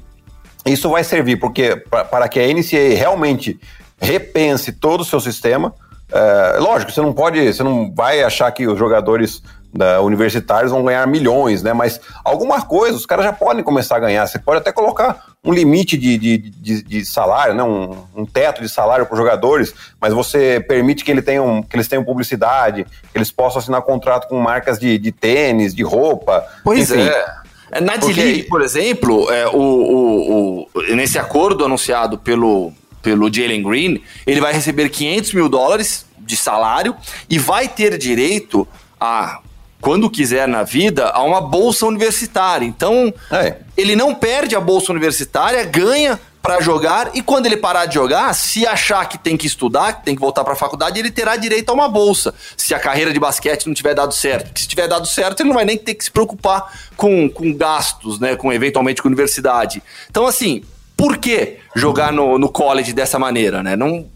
isso 0.66 0.90
vai 0.90 1.04
servir 1.04 1.38
porque 1.38 1.76
para 1.76 2.28
que 2.28 2.40
a 2.40 2.48
NCAA 2.48 2.98
realmente 2.98 3.60
repense 4.00 4.72
todo 4.72 5.02
o 5.02 5.06
seu 5.06 5.20
sistema. 5.20 5.74
É, 6.12 6.60
lógico, 6.60 6.92
você 6.92 7.02
não 7.02 7.14
pode, 7.14 7.54
você 7.54 7.64
não 7.64 7.94
vai 7.94 8.24
achar 8.24 8.52
que 8.52 8.68
os 8.68 8.78
jogadores 8.78 9.42
da, 9.76 10.02
universitários 10.02 10.72
vão 10.72 10.84
ganhar 10.84 11.06
milhões, 11.06 11.62
né? 11.62 11.74
Mas 11.74 12.00
alguma 12.24 12.62
coisa 12.62 12.96
os 12.96 13.06
caras 13.06 13.26
já 13.26 13.34
podem 13.34 13.64
começar 13.64 13.98
a 13.98 14.00
ganhar. 14.00 14.26
Você 14.26 14.40
pode 14.40 14.60
até 14.60 14.72
colocar 14.72 15.26
um 15.44 15.54
limite 15.54 15.98
de, 15.98 16.18
de, 16.18 16.38
de, 16.38 16.82
de 16.82 17.06
salário, 17.06 17.54
né? 17.54 17.62
Um, 17.62 17.98
um, 18.16 18.26
teto 18.26 18.62
de 18.62 18.70
salário 18.70 19.06
para 19.06 19.14
os 19.14 19.20
jogadores, 19.20 19.74
mas 20.00 20.14
você 20.14 20.64
permite 20.66 21.04
que, 21.04 21.12
ele 21.12 21.22
tenham, 21.22 21.62
que 21.62 21.76
eles 21.76 21.88
tenham 21.88 22.06
publicidade, 22.06 22.86
que 22.86 23.18
eles 23.18 23.32
possam 23.32 23.60
assinar 23.60 23.82
contrato 23.82 24.28
com 24.30 24.40
marcas 24.40 24.80
de, 24.80 24.98
de 24.98 25.12
tênis, 25.12 25.76
de 25.76 25.84
roupa. 25.84 26.46
Pois 26.64 26.90
enfim. 26.90 27.02
é. 27.02 27.82
Na 27.82 27.98
D-League, 27.98 28.44
por 28.44 28.62
exemplo, 28.62 29.30
é, 29.30 29.48
o, 29.48 29.58
o, 29.58 30.68
o, 30.74 30.82
nesse 30.96 31.20
acordo 31.20 31.66
anunciado 31.66 32.18
pelo, 32.18 32.72
pelo 33.02 33.32
Jalen 33.34 33.62
Green, 33.62 34.02
ele 34.26 34.40
vai 34.40 34.54
receber 34.54 34.88
500 34.88 35.34
mil 35.34 35.50
dólares 35.50 36.06
de 36.18 36.38
salário 36.38 36.96
e 37.30 37.38
vai 37.38 37.68
ter 37.68 37.98
direito 37.98 38.66
a 39.00 39.42
quando 39.86 40.10
quiser 40.10 40.48
na 40.48 40.64
vida, 40.64 41.10
a 41.10 41.22
uma 41.22 41.40
bolsa 41.40 41.86
universitária. 41.86 42.66
Então, 42.66 43.14
é. 43.32 43.58
ele 43.78 43.96
não 43.96 44.16
perde 44.16 44.56
a 44.56 44.60
bolsa 44.60 44.92
universitária, 44.92 45.64
ganha 45.64 46.20
para 46.42 46.60
jogar 46.60 47.12
e 47.14 47.22
quando 47.22 47.46
ele 47.46 47.56
parar 47.56 47.86
de 47.86 47.94
jogar, 47.94 48.34
se 48.34 48.66
achar 48.66 49.08
que 49.08 49.16
tem 49.16 49.38
que 49.38 49.46
estudar, 49.46 49.94
que 49.94 50.04
tem 50.04 50.16
que 50.16 50.22
voltar 50.22 50.44
para 50.44 50.54
a 50.54 50.56
faculdade, 50.56 51.00
ele 51.00 51.12
terá 51.12 51.36
direito 51.36 51.70
a 51.70 51.74
uma 51.74 51.88
bolsa. 51.88 52.34
Se 52.58 52.74
a 52.74 52.80
carreira 52.80 53.14
de 53.14 53.20
basquete 53.20 53.68
não 53.68 53.76
tiver 53.76 53.94
dado 53.94 54.12
certo, 54.12 54.46
porque 54.46 54.62
se 54.62 54.68
tiver 54.68 54.88
dado 54.88 55.06
certo, 55.06 55.42
ele 55.42 55.50
não 55.50 55.56
vai 55.56 55.66
nem 55.66 55.78
ter 55.78 55.94
que 55.94 56.04
se 56.04 56.10
preocupar 56.10 56.66
com, 56.98 57.30
com 57.30 57.54
gastos, 57.54 58.20
né, 58.20 58.36
com 58.36 58.52
eventualmente 58.52 59.04
com 59.04 59.08
universidade. 59.08 59.84
Então 60.10 60.26
assim, 60.26 60.64
por 60.98 61.18
que 61.18 61.58
jogar 61.76 62.12
no, 62.12 62.40
no 62.40 62.50
college 62.50 62.92
dessa 62.92 63.20
maneira, 63.20 63.62
né? 63.62 63.76
Não 63.76 64.08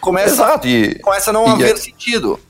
começa, 0.00 0.32
Exato, 0.32 0.66
e, 0.66 0.98
começa 1.00 1.28
a 1.28 1.32
não 1.34 1.46
haver 1.46 1.74
é... 1.74 1.76
sentido. 1.76 2.40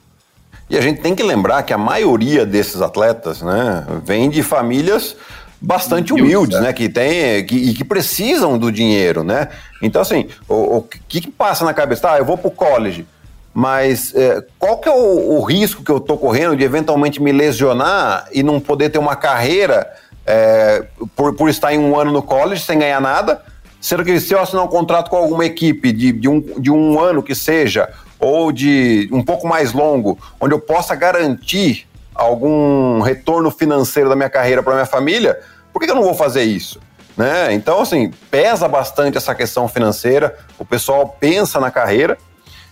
E 0.70 0.78
a 0.78 0.80
gente 0.80 1.00
tem 1.00 1.16
que 1.16 1.22
lembrar 1.22 1.64
que 1.64 1.72
a 1.72 1.78
maioria 1.78 2.46
desses 2.46 2.80
atletas, 2.80 3.42
né, 3.42 3.84
vem 4.04 4.30
de 4.30 4.40
famílias 4.40 5.16
bastante 5.60 6.14
humildes, 6.14 6.58
né? 6.60 6.68
né, 6.68 6.72
que 6.72 6.88
tem 6.88 7.44
que, 7.44 7.56
e 7.56 7.74
que 7.74 7.84
precisam 7.84 8.56
do 8.56 8.72
dinheiro, 8.72 9.22
né? 9.22 9.48
Então 9.82 10.00
assim, 10.00 10.28
o, 10.48 10.78
o 10.78 10.82
que, 10.82 11.20
que 11.20 11.30
passa 11.30 11.64
na 11.64 11.74
cabeça? 11.74 12.02
Tá, 12.02 12.18
eu 12.18 12.24
vou 12.24 12.38
pro 12.38 12.50
college, 12.50 13.04
mas 13.52 14.14
é, 14.14 14.42
qual 14.58 14.78
que 14.78 14.88
é 14.88 14.92
o, 14.92 15.38
o, 15.38 15.42
risco 15.42 15.82
que 15.82 15.90
eu 15.90 16.00
tô 16.00 16.16
correndo 16.16 16.56
de 16.56 16.64
eventualmente 16.64 17.20
me 17.20 17.32
lesionar 17.32 18.26
e 18.32 18.42
não 18.42 18.58
poder 18.58 18.88
ter 18.88 18.98
uma 18.98 19.16
carreira 19.16 19.86
é, 20.24 20.86
por, 21.14 21.34
por 21.34 21.50
estar 21.50 21.74
em 21.74 21.78
um 21.78 21.98
ano 21.98 22.12
no 22.12 22.22
college 22.22 22.64
sem 22.64 22.78
ganhar 22.78 23.00
nada? 23.00 23.42
Sendo 23.80 24.04
que 24.04 24.18
se 24.20 24.32
eu 24.32 24.40
assinar 24.40 24.64
um 24.64 24.68
contrato 24.68 25.10
com 25.10 25.16
alguma 25.16 25.44
equipe 25.44 25.92
de, 25.92 26.12
de, 26.12 26.28
um, 26.28 26.40
de 26.40 26.70
um 26.70 27.00
ano 27.00 27.22
que 27.22 27.34
seja, 27.34 27.88
ou 28.20 28.52
de 28.52 29.08
um 29.10 29.22
pouco 29.22 29.48
mais 29.48 29.72
longo, 29.72 30.18
onde 30.38 30.54
eu 30.54 30.60
possa 30.60 30.94
garantir 30.94 31.88
algum 32.14 33.00
retorno 33.00 33.50
financeiro 33.50 34.10
da 34.10 34.14
minha 34.14 34.28
carreira 34.28 34.62
para 34.62 34.74
minha 34.74 34.86
família, 34.86 35.40
por 35.72 35.80
que, 35.80 35.90
eu 35.90 35.94
não 35.94 36.02
vou 36.02 36.14
fazer 36.14 36.42
isso? 36.42 36.78
Né? 37.16 37.52
Então, 37.54 37.80
assim, 37.80 38.10
pesa 38.30 38.68
bastante 38.68 39.16
essa 39.16 39.34
questão 39.34 39.66
financeira, 39.66 40.36
o 40.58 40.64
pessoal 40.64 41.16
pensa 41.18 41.58
na 41.58 41.70
carreira. 41.70 42.18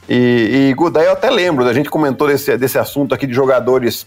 E, 0.09 0.75
e 0.75 1.03
eu 1.05 1.13
até 1.13 1.31
lembro, 1.31 1.67
a 1.67 1.73
gente 1.73 1.91
comentou 1.91 2.29
desse, 2.29 2.57
desse 2.57 2.79
assunto 2.79 3.15
aqui 3.15 3.27
de 3.27 3.35
jogadores 3.35 4.07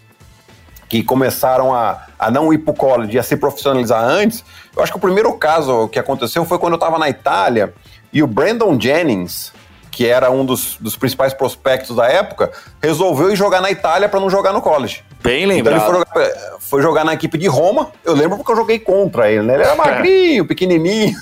que 0.90 1.04
começaram 1.04 1.74
a, 1.74 2.06
a 2.20 2.30
não 2.30 2.52
ir 2.52 2.58
para 2.58 2.72
o 2.72 2.76
college 2.76 3.18
a 3.18 3.24
se 3.24 3.38
profissionalizar 3.38 4.04
antes. 4.04 4.44
Eu 4.76 4.84
acho 4.84 4.92
que 4.92 4.98
o 4.98 5.02
primeiro 5.02 5.32
caso 5.38 5.88
que 5.88 5.98
aconteceu 5.98 6.44
foi 6.44 6.60
quando 6.60 6.74
eu 6.74 6.78
estava 6.78 7.00
na 7.00 7.08
Itália 7.08 7.74
e 8.12 8.22
o 8.22 8.28
Brandon 8.28 8.78
Jennings, 8.80 9.54
que 9.92 10.08
era 10.08 10.32
um 10.32 10.46
dos, 10.46 10.78
dos 10.80 10.96
principais 10.96 11.34
prospectos 11.34 11.96
da 11.96 12.08
época, 12.08 12.50
resolveu 12.82 13.30
ir 13.30 13.36
jogar 13.36 13.62
na 13.62 13.70
Itália 13.70 14.08
para 14.08 14.20
não 14.20 14.30
jogar 14.30 14.54
no 14.54 14.62
college. 14.62 15.04
Bem 15.22 15.46
lembrado. 15.46 15.76
Então 15.76 15.96
ele 15.96 16.06
foi 16.06 16.24
jogar, 16.24 16.60
foi 16.60 16.82
jogar, 16.82 17.04
na 17.04 17.14
equipe 17.14 17.38
de 17.38 17.48
Roma. 17.48 17.92
Eu 18.04 18.14
lembro 18.14 18.38
porque 18.38 18.54
eu 18.54 18.56
joguei 18.56 18.80
contra 18.80 19.30
ele, 19.30 19.44
né? 19.44 19.56
Ele 19.56 19.64
era 19.64 19.76
magrinho, 19.78 20.46
pequenininho. 20.48 21.16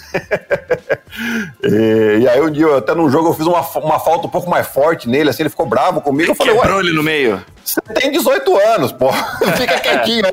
e, 1.63 2.19
e, 2.21 2.29
aí 2.29 2.39
um 2.39 2.51
dia, 2.51 2.77
até 2.77 2.93
num 2.93 3.09
jogo, 3.09 3.29
eu 3.29 3.33
fiz 3.33 3.47
uma, 3.47 3.61
uma 3.79 3.99
falta 3.99 4.27
um 4.27 4.29
pouco 4.29 4.49
mais 4.49 4.67
forte 4.67 5.09
nele, 5.09 5.31
assim, 5.31 5.41
ele 5.41 5.49
ficou 5.49 5.65
bravo 5.65 5.99
comigo. 5.99 6.31
Eu 6.31 6.35
falei, 6.35 6.55
Quebrou 6.55 6.79
ele 6.79 6.93
no 6.93 7.03
meio. 7.03 7.43
Você 7.63 7.81
tem 7.81 8.11
18 8.11 8.57
anos, 8.57 8.91
pô. 8.91 9.11
Fica 9.57 9.79
quietinho. 9.79 10.25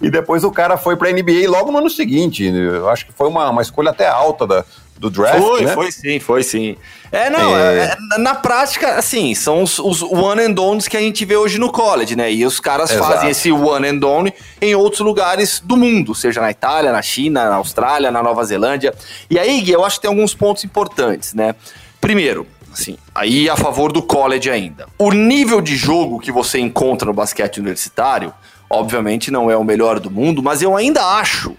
e 0.00 0.10
depois 0.10 0.44
o 0.44 0.50
cara 0.50 0.76
foi 0.76 0.96
pra 0.96 1.10
NBA 1.10 1.48
logo 1.48 1.70
no 1.70 1.78
ano 1.78 1.90
seguinte. 1.90 2.44
Eu 2.44 2.88
acho 2.88 3.06
que 3.06 3.12
foi 3.12 3.28
uma, 3.28 3.48
uma 3.50 3.62
escolha 3.62 3.90
até 3.90 4.06
alta 4.06 4.46
da, 4.46 4.64
do 5.02 5.10
draft, 5.10 5.40
Foi, 5.40 5.64
né? 5.64 5.74
foi 5.74 5.90
sim, 5.90 6.20
foi 6.20 6.42
sim. 6.44 6.76
É, 7.10 7.28
não, 7.28 7.56
é... 7.56 7.96
É, 8.14 8.18
na 8.18 8.36
prática, 8.36 8.94
assim, 8.94 9.34
são 9.34 9.62
os, 9.62 9.80
os, 9.80 10.00
one 10.00 10.40
and 10.42 10.52
downs 10.52 10.86
que 10.86 10.96
a 10.96 11.00
gente 11.00 11.24
vê 11.24 11.36
hoje 11.36 11.58
no 11.58 11.72
college, 11.72 12.14
né? 12.14 12.32
E 12.32 12.46
os 12.46 12.60
caras 12.60 12.90
Exato. 12.90 13.12
fazem 13.12 13.30
esse 13.30 13.50
one 13.50 13.88
and 13.88 13.96
done 13.96 14.32
em 14.60 14.76
outros 14.76 15.00
lugares 15.00 15.60
do 15.60 15.76
mundo, 15.76 16.14
seja 16.14 16.40
na 16.40 16.52
Itália, 16.52 16.92
na 16.92 17.02
China, 17.02 17.50
na 17.50 17.56
Austrália, 17.56 18.12
na 18.12 18.22
Nova 18.22 18.44
Zelândia. 18.44 18.94
E 19.28 19.38
aí, 19.40 19.60
Gui, 19.60 19.72
eu 19.72 19.84
acho 19.84 19.96
que 19.96 20.02
tem 20.02 20.08
alguns 20.08 20.34
pontos 20.34 20.62
importantes, 20.64 21.34
né? 21.34 21.56
Primeiro, 22.00 22.46
assim, 22.72 22.96
aí 23.14 23.48
a 23.48 23.56
favor 23.56 23.92
do 23.92 24.02
college 24.02 24.50
ainda. 24.50 24.86
O 24.98 25.10
nível 25.12 25.60
de 25.60 25.76
jogo 25.76 26.18
que 26.18 26.32
você 26.32 26.58
encontra 26.58 27.06
no 27.06 27.12
basquete 27.12 27.58
universitário, 27.58 28.32
obviamente 28.68 29.30
não 29.30 29.50
é 29.50 29.56
o 29.56 29.64
melhor 29.64 30.00
do 30.00 30.10
mundo, 30.10 30.42
mas 30.42 30.62
eu 30.62 30.76
ainda 30.76 31.04
acho 31.04 31.56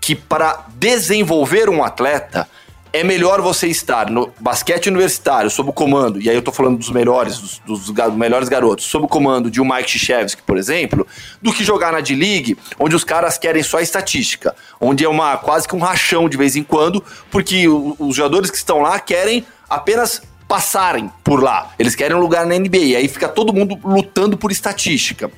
que 0.00 0.14
para 0.14 0.66
desenvolver 0.76 1.68
um 1.68 1.82
atleta, 1.84 2.48
é 2.92 3.02
melhor 3.02 3.40
você 3.40 3.68
estar 3.68 4.10
no 4.10 4.30
basquete 4.38 4.88
universitário 4.88 5.50
sob 5.50 5.70
o 5.70 5.72
comando, 5.72 6.20
e 6.20 6.28
aí 6.28 6.36
eu 6.36 6.42
tô 6.42 6.52
falando 6.52 6.76
dos 6.76 6.90
melhores, 6.90 7.38
dos, 7.38 7.58
dos, 7.60 8.14
melhores 8.14 8.48
garotos, 8.48 8.84
sob 8.84 9.06
o 9.06 9.08
comando 9.08 9.50
de 9.50 9.60
um 9.60 9.64
Mike 9.64 9.98
Krzyzewski, 9.98 10.42
por 10.42 10.58
exemplo, 10.58 11.06
do 11.40 11.52
que 11.52 11.64
jogar 11.64 11.92
na 11.92 12.00
D-League, 12.00 12.58
onde 12.78 12.94
os 12.94 13.02
caras 13.02 13.38
querem 13.38 13.62
só 13.62 13.80
estatística, 13.80 14.54
onde 14.78 15.04
é 15.04 15.08
uma 15.08 15.38
quase 15.38 15.66
que 15.66 15.74
um 15.74 15.78
rachão 15.78 16.28
de 16.28 16.36
vez 16.36 16.54
em 16.54 16.62
quando, 16.62 17.02
porque 17.30 17.66
os 17.66 18.14
jogadores 18.14 18.50
que 18.50 18.58
estão 18.58 18.80
lá 18.80 19.00
querem 19.00 19.46
apenas 19.70 20.20
passarem 20.52 21.10
por 21.24 21.42
lá. 21.42 21.72
Eles 21.78 21.94
querem 21.94 22.14
um 22.14 22.20
lugar 22.20 22.44
na 22.44 22.54
NBA, 22.54 22.76
e 22.76 22.96
aí 22.96 23.08
fica 23.08 23.26
todo 23.26 23.54
mundo 23.54 23.78
lutando 23.82 24.36
por 24.36 24.52
estatística. 24.52 25.30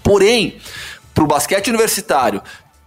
Porém, 0.00 0.58
pro 1.12 1.26
basquete 1.26 1.70
universitário 1.70 2.40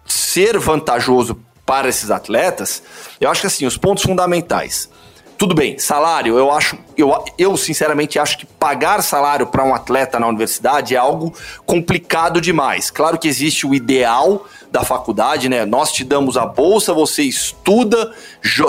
ser 0.05 0.57
vantajoso 0.57 1.37
para 1.65 1.89
esses 1.89 2.09
atletas, 2.09 2.81
eu 3.19 3.29
acho 3.29 3.41
que 3.41 3.47
assim, 3.47 3.65
os 3.65 3.75
pontos 3.75 4.03
fundamentais. 4.03 4.89
Tudo 5.37 5.53
bem, 5.53 5.77
salário, 5.77 6.35
eu 6.35 6.51
acho, 6.51 6.79
eu, 6.97 7.23
eu 7.37 7.55
sinceramente 7.55 8.17
acho 8.17 8.39
que 8.39 8.45
pagar 8.47 9.03
salário 9.03 9.45
para 9.45 9.63
um 9.63 9.71
atleta 9.71 10.19
na 10.19 10.27
universidade 10.27 10.95
é 10.95 10.97
algo 10.97 11.31
complicado 11.63 12.41
demais. 12.41 12.89
Claro 12.89 13.19
que 13.19 13.27
existe 13.27 13.67
o 13.67 13.75
ideal 13.75 14.47
da 14.71 14.83
faculdade, 14.83 15.47
né? 15.47 15.63
Nós 15.63 15.91
te 15.91 16.03
damos 16.03 16.37
a 16.37 16.45
bolsa, 16.47 16.91
você 16.91 17.21
estuda, 17.21 18.11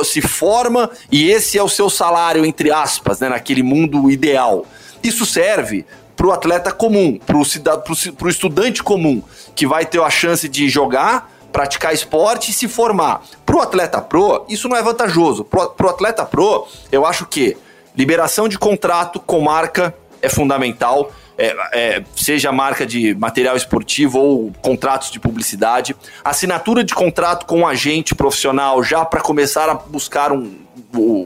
se 0.05 0.21
forma 0.21 0.91
e 1.11 1.31
esse 1.31 1.57
é 1.57 1.63
o 1.63 1.71
seu 1.71 1.89
salário, 1.89 2.45
entre 2.45 2.71
aspas, 2.71 3.21
né? 3.21 3.31
Naquele 3.31 3.63
mundo 3.63 4.11
ideal. 4.11 4.67
Isso 5.03 5.25
serve 5.25 5.87
para 6.15 6.27
o 6.27 6.33
atleta 6.33 6.71
comum, 6.71 7.19
para 7.19 7.39
o 7.39 8.29
estudante 8.29 8.83
comum, 8.83 9.23
que 9.55 9.67
vai 9.67 9.87
ter 9.87 10.03
a 10.03 10.11
chance 10.11 10.47
de 10.47 10.69
jogar 10.69 11.31
praticar 11.53 11.95
esporte 11.95 12.51
e 12.51 12.55
se 12.55 12.69
formar. 12.69 13.23
Pro 13.49 13.63
atleta 13.63 14.03
pro, 14.03 14.45
isso 14.47 14.69
não 14.69 14.77
é 14.77 14.83
vantajoso. 14.83 15.43
Pro, 15.43 15.71
pro 15.71 15.89
atleta 15.89 16.23
pro, 16.23 16.69
eu 16.93 17.07
acho 17.07 17.25
que 17.25 17.57
liberação 17.97 18.47
de 18.47 18.59
contrato 18.59 19.19
com 19.19 19.41
marca 19.41 19.95
é 20.21 20.29
fundamental. 20.29 21.11
É, 21.39 21.57
é, 21.73 22.05
seja 22.15 22.53
marca 22.53 22.85
de 22.85 23.15
material 23.15 23.57
esportivo 23.57 24.19
ou 24.19 24.53
contratos 24.61 25.11
de 25.11 25.19
publicidade, 25.19 25.97
assinatura 26.23 26.85
de 26.85 26.95
contrato 26.95 27.47
com 27.47 27.61
um 27.61 27.67
agente 27.67 28.15
profissional 28.15 28.83
já 28.83 29.03
para 29.03 29.23
começar 29.23 29.71
a 29.71 29.75
buscar 29.75 30.31
um, 30.31 30.59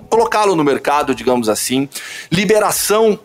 colocá-lo 0.09 0.55
no 0.55 0.63
mercado, 0.63 1.17
digamos 1.17 1.49
assim, 1.49 1.89
liberação 2.31 3.19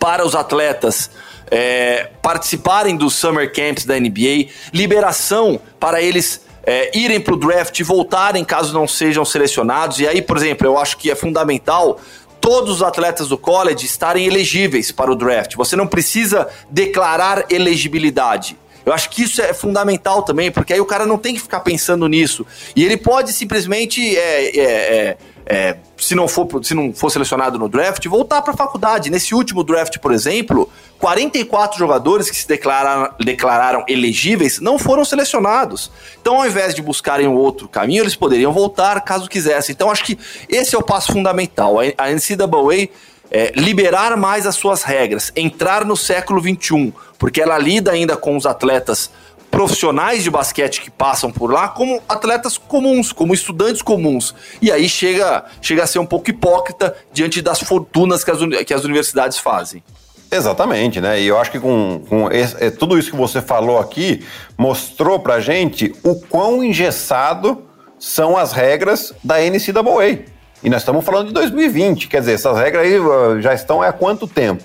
para 0.00 0.24
os 0.24 0.34
atletas 0.34 1.10
é, 1.50 2.10
participarem 2.22 2.96
dos 2.96 3.12
summer 3.14 3.52
camps 3.52 3.84
da 3.84 4.00
NBA, 4.00 4.48
liberação 4.72 5.60
para 5.78 6.00
eles 6.00 6.40
é, 6.66 6.96
irem 6.96 7.20
para 7.20 7.34
o 7.34 7.36
draft 7.36 7.78
e 7.78 7.82
voltarem 7.82 8.44
caso 8.44 8.72
não 8.74 8.86
sejam 8.86 9.24
selecionados. 9.24 10.00
E 10.00 10.08
aí, 10.08 10.22
por 10.22 10.36
exemplo, 10.36 10.66
eu 10.66 10.78
acho 10.78 10.96
que 10.96 11.10
é 11.10 11.14
fundamental 11.14 12.00
todos 12.40 12.76
os 12.76 12.82
atletas 12.82 13.28
do 13.28 13.38
college 13.38 13.86
estarem 13.86 14.26
elegíveis 14.26 14.92
para 14.92 15.10
o 15.10 15.16
draft. 15.16 15.54
Você 15.56 15.76
não 15.76 15.86
precisa 15.86 16.46
declarar 16.70 17.46
elegibilidade. 17.50 18.58
Eu 18.84 18.92
acho 18.92 19.08
que 19.08 19.22
isso 19.22 19.40
é 19.40 19.54
fundamental 19.54 20.22
também, 20.22 20.50
porque 20.50 20.74
aí 20.74 20.80
o 20.80 20.84
cara 20.84 21.06
não 21.06 21.16
tem 21.16 21.34
que 21.34 21.40
ficar 21.40 21.60
pensando 21.60 22.06
nisso. 22.06 22.46
E 22.76 22.84
ele 22.84 22.96
pode 22.96 23.32
simplesmente. 23.32 24.16
É, 24.16 24.58
é, 24.58 25.16
é, 25.46 25.76
se 25.98 26.14
não 26.14 26.26
for 26.26 26.64
se 26.64 26.74
não 26.74 26.92
for 26.92 27.10
selecionado 27.10 27.58
no 27.58 27.68
draft, 27.68 28.06
voltar 28.06 28.42
para 28.42 28.54
a 28.54 28.56
faculdade. 28.56 29.10
Nesse 29.10 29.34
último 29.34 29.62
draft, 29.62 29.98
por 29.98 30.12
exemplo, 30.12 30.70
44 30.98 31.78
jogadores 31.78 32.30
que 32.30 32.36
se 32.36 32.48
declararam, 32.48 33.12
declararam 33.20 33.84
elegíveis 33.86 34.60
não 34.60 34.78
foram 34.78 35.04
selecionados. 35.04 35.90
Então, 36.20 36.36
ao 36.36 36.46
invés 36.46 36.74
de 36.74 36.82
buscarem 36.82 37.26
outro 37.26 37.68
caminho, 37.68 38.02
eles 38.02 38.16
poderiam 38.16 38.52
voltar 38.52 39.00
caso 39.02 39.28
quisessem. 39.28 39.72
Então, 39.72 39.90
acho 39.90 40.04
que 40.04 40.18
esse 40.48 40.74
é 40.74 40.78
o 40.78 40.82
passo 40.82 41.12
fundamental. 41.12 41.78
A 41.78 42.10
NCAA 42.10 42.88
é, 43.30 43.52
liberar 43.56 44.16
mais 44.16 44.46
as 44.46 44.54
suas 44.54 44.82
regras, 44.82 45.32
entrar 45.34 45.84
no 45.84 45.96
século 45.96 46.40
21, 46.40 46.92
porque 47.18 47.42
ela 47.42 47.58
lida 47.58 47.90
ainda 47.90 48.16
com 48.16 48.36
os 48.36 48.46
atletas 48.46 49.10
profissionais 49.54 50.24
de 50.24 50.30
basquete 50.30 50.80
que 50.80 50.90
passam 50.90 51.30
por 51.30 51.48
lá 51.48 51.68
como 51.68 52.02
atletas 52.08 52.58
comuns, 52.58 53.12
como 53.12 53.32
estudantes 53.32 53.82
comuns. 53.82 54.34
E 54.60 54.72
aí 54.72 54.88
chega, 54.88 55.44
chega 55.62 55.84
a 55.84 55.86
ser 55.86 56.00
um 56.00 56.06
pouco 56.06 56.28
hipócrita 56.28 56.96
diante 57.12 57.40
das 57.40 57.60
fortunas 57.60 58.24
que 58.24 58.32
as, 58.32 58.38
que 58.66 58.74
as 58.74 58.82
universidades 58.82 59.38
fazem. 59.38 59.80
Exatamente, 60.28 61.00
né? 61.00 61.20
E 61.20 61.28
eu 61.28 61.38
acho 61.38 61.52
que 61.52 61.60
com, 61.60 62.02
com 62.08 62.28
esse, 62.32 62.56
é, 62.64 62.68
tudo 62.68 62.98
isso 62.98 63.12
que 63.12 63.16
você 63.16 63.40
falou 63.40 63.78
aqui 63.78 64.26
mostrou 64.58 65.20
pra 65.20 65.38
gente 65.38 65.94
o 66.02 66.16
quão 66.16 66.64
engessado 66.64 67.62
são 67.96 68.36
as 68.36 68.50
regras 68.50 69.14
da 69.22 69.36
NCAA. 69.38 70.24
E 70.64 70.68
nós 70.68 70.80
estamos 70.80 71.04
falando 71.04 71.28
de 71.28 71.32
2020, 71.34 72.08
quer 72.08 72.18
dizer, 72.18 72.32
essas 72.32 72.56
regras 72.56 72.84
aí 72.84 72.98
uh, 72.98 73.40
já 73.40 73.54
estão 73.54 73.80
há 73.80 73.92
quanto 73.92 74.26
tempo? 74.26 74.64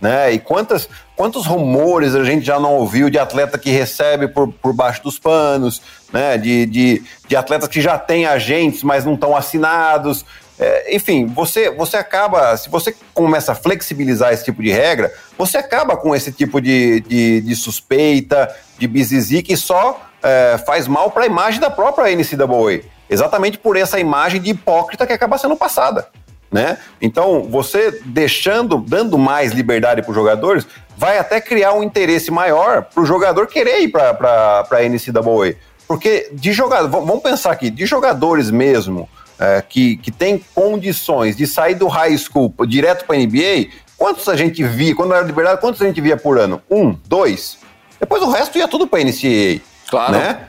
Né? 0.00 0.32
E 0.32 0.38
quantas, 0.38 0.88
quantos 1.14 1.44
rumores 1.44 2.14
a 2.14 2.24
gente 2.24 2.44
já 2.44 2.58
não 2.58 2.76
ouviu 2.76 3.10
de 3.10 3.18
atleta 3.18 3.58
que 3.58 3.70
recebe 3.70 4.28
por, 4.28 4.50
por 4.50 4.72
baixo 4.72 5.02
dos 5.02 5.18
panos, 5.18 5.82
né? 6.12 6.38
de, 6.38 6.64
de, 6.64 7.02
de 7.28 7.36
atletas 7.36 7.68
que 7.68 7.80
já 7.80 7.98
têm 7.98 8.24
agentes, 8.24 8.82
mas 8.82 9.04
não 9.04 9.14
estão 9.14 9.36
assinados. 9.36 10.24
É, 10.58 10.94
enfim, 10.96 11.26
você, 11.26 11.70
você 11.70 11.98
acaba, 11.98 12.56
se 12.56 12.70
você 12.70 12.94
começa 13.12 13.52
a 13.52 13.54
flexibilizar 13.54 14.32
esse 14.32 14.44
tipo 14.44 14.62
de 14.62 14.70
regra, 14.70 15.12
você 15.36 15.58
acaba 15.58 15.96
com 15.96 16.14
esse 16.14 16.32
tipo 16.32 16.60
de, 16.60 17.00
de, 17.00 17.40
de 17.42 17.54
suspeita, 17.54 18.54
de 18.78 18.86
bizizi 18.86 19.42
que 19.42 19.56
só 19.56 20.00
é, 20.22 20.58
faz 20.64 20.86
mal 20.86 21.10
para 21.10 21.24
a 21.24 21.26
imagem 21.26 21.60
da 21.60 21.70
própria 21.70 22.14
NCAA. 22.14 22.88
Exatamente 23.08 23.58
por 23.58 23.76
essa 23.76 23.98
imagem 23.98 24.40
de 24.40 24.50
hipócrita 24.50 25.06
que 25.06 25.12
acaba 25.12 25.36
sendo 25.36 25.56
passada 25.56 26.08
né? 26.50 26.78
Então, 27.00 27.44
você 27.44 28.00
deixando, 28.04 28.78
dando 28.78 29.16
mais 29.16 29.52
liberdade 29.52 30.02
para 30.02 30.10
os 30.10 30.16
jogadores, 30.16 30.66
vai 30.96 31.18
até 31.18 31.40
criar 31.40 31.72
um 31.74 31.82
interesse 31.82 32.30
maior 32.30 32.82
para 32.82 33.02
o 33.02 33.06
jogador 33.06 33.46
querer 33.46 33.80
ir 33.82 33.88
para 33.88 34.66
a 34.70 34.82
NCAA. 34.82 35.56
Porque 35.86 36.28
de 36.32 36.52
jogador, 36.52 36.88
vamos 36.88 37.22
pensar 37.22 37.52
aqui, 37.52 37.70
de 37.70 37.86
jogadores 37.86 38.50
mesmo 38.50 39.08
é, 39.38 39.62
que, 39.66 39.96
que 39.96 40.10
tem 40.10 40.44
condições 40.54 41.36
de 41.36 41.46
sair 41.46 41.74
do 41.74 41.86
high 41.86 42.16
school 42.18 42.52
direto 42.66 43.04
para 43.06 43.16
a 43.16 43.18
NBA, 43.18 43.70
quantos 43.96 44.28
a 44.28 44.36
gente 44.36 44.62
via, 44.62 44.94
quando 44.94 45.14
era 45.14 45.24
liberdade, 45.24 45.60
quantos 45.60 45.80
a 45.80 45.86
gente 45.86 46.00
via 46.00 46.16
por 46.16 46.38
ano? 46.38 46.60
Um, 46.70 46.96
dois? 47.06 47.58
Depois 47.98 48.22
o 48.22 48.30
resto 48.30 48.58
ia 48.58 48.66
tudo 48.66 48.86
para 48.86 49.00
a 49.00 49.04
NCAA. 49.04 49.60
Claro. 49.88 50.12
Né? 50.12 50.40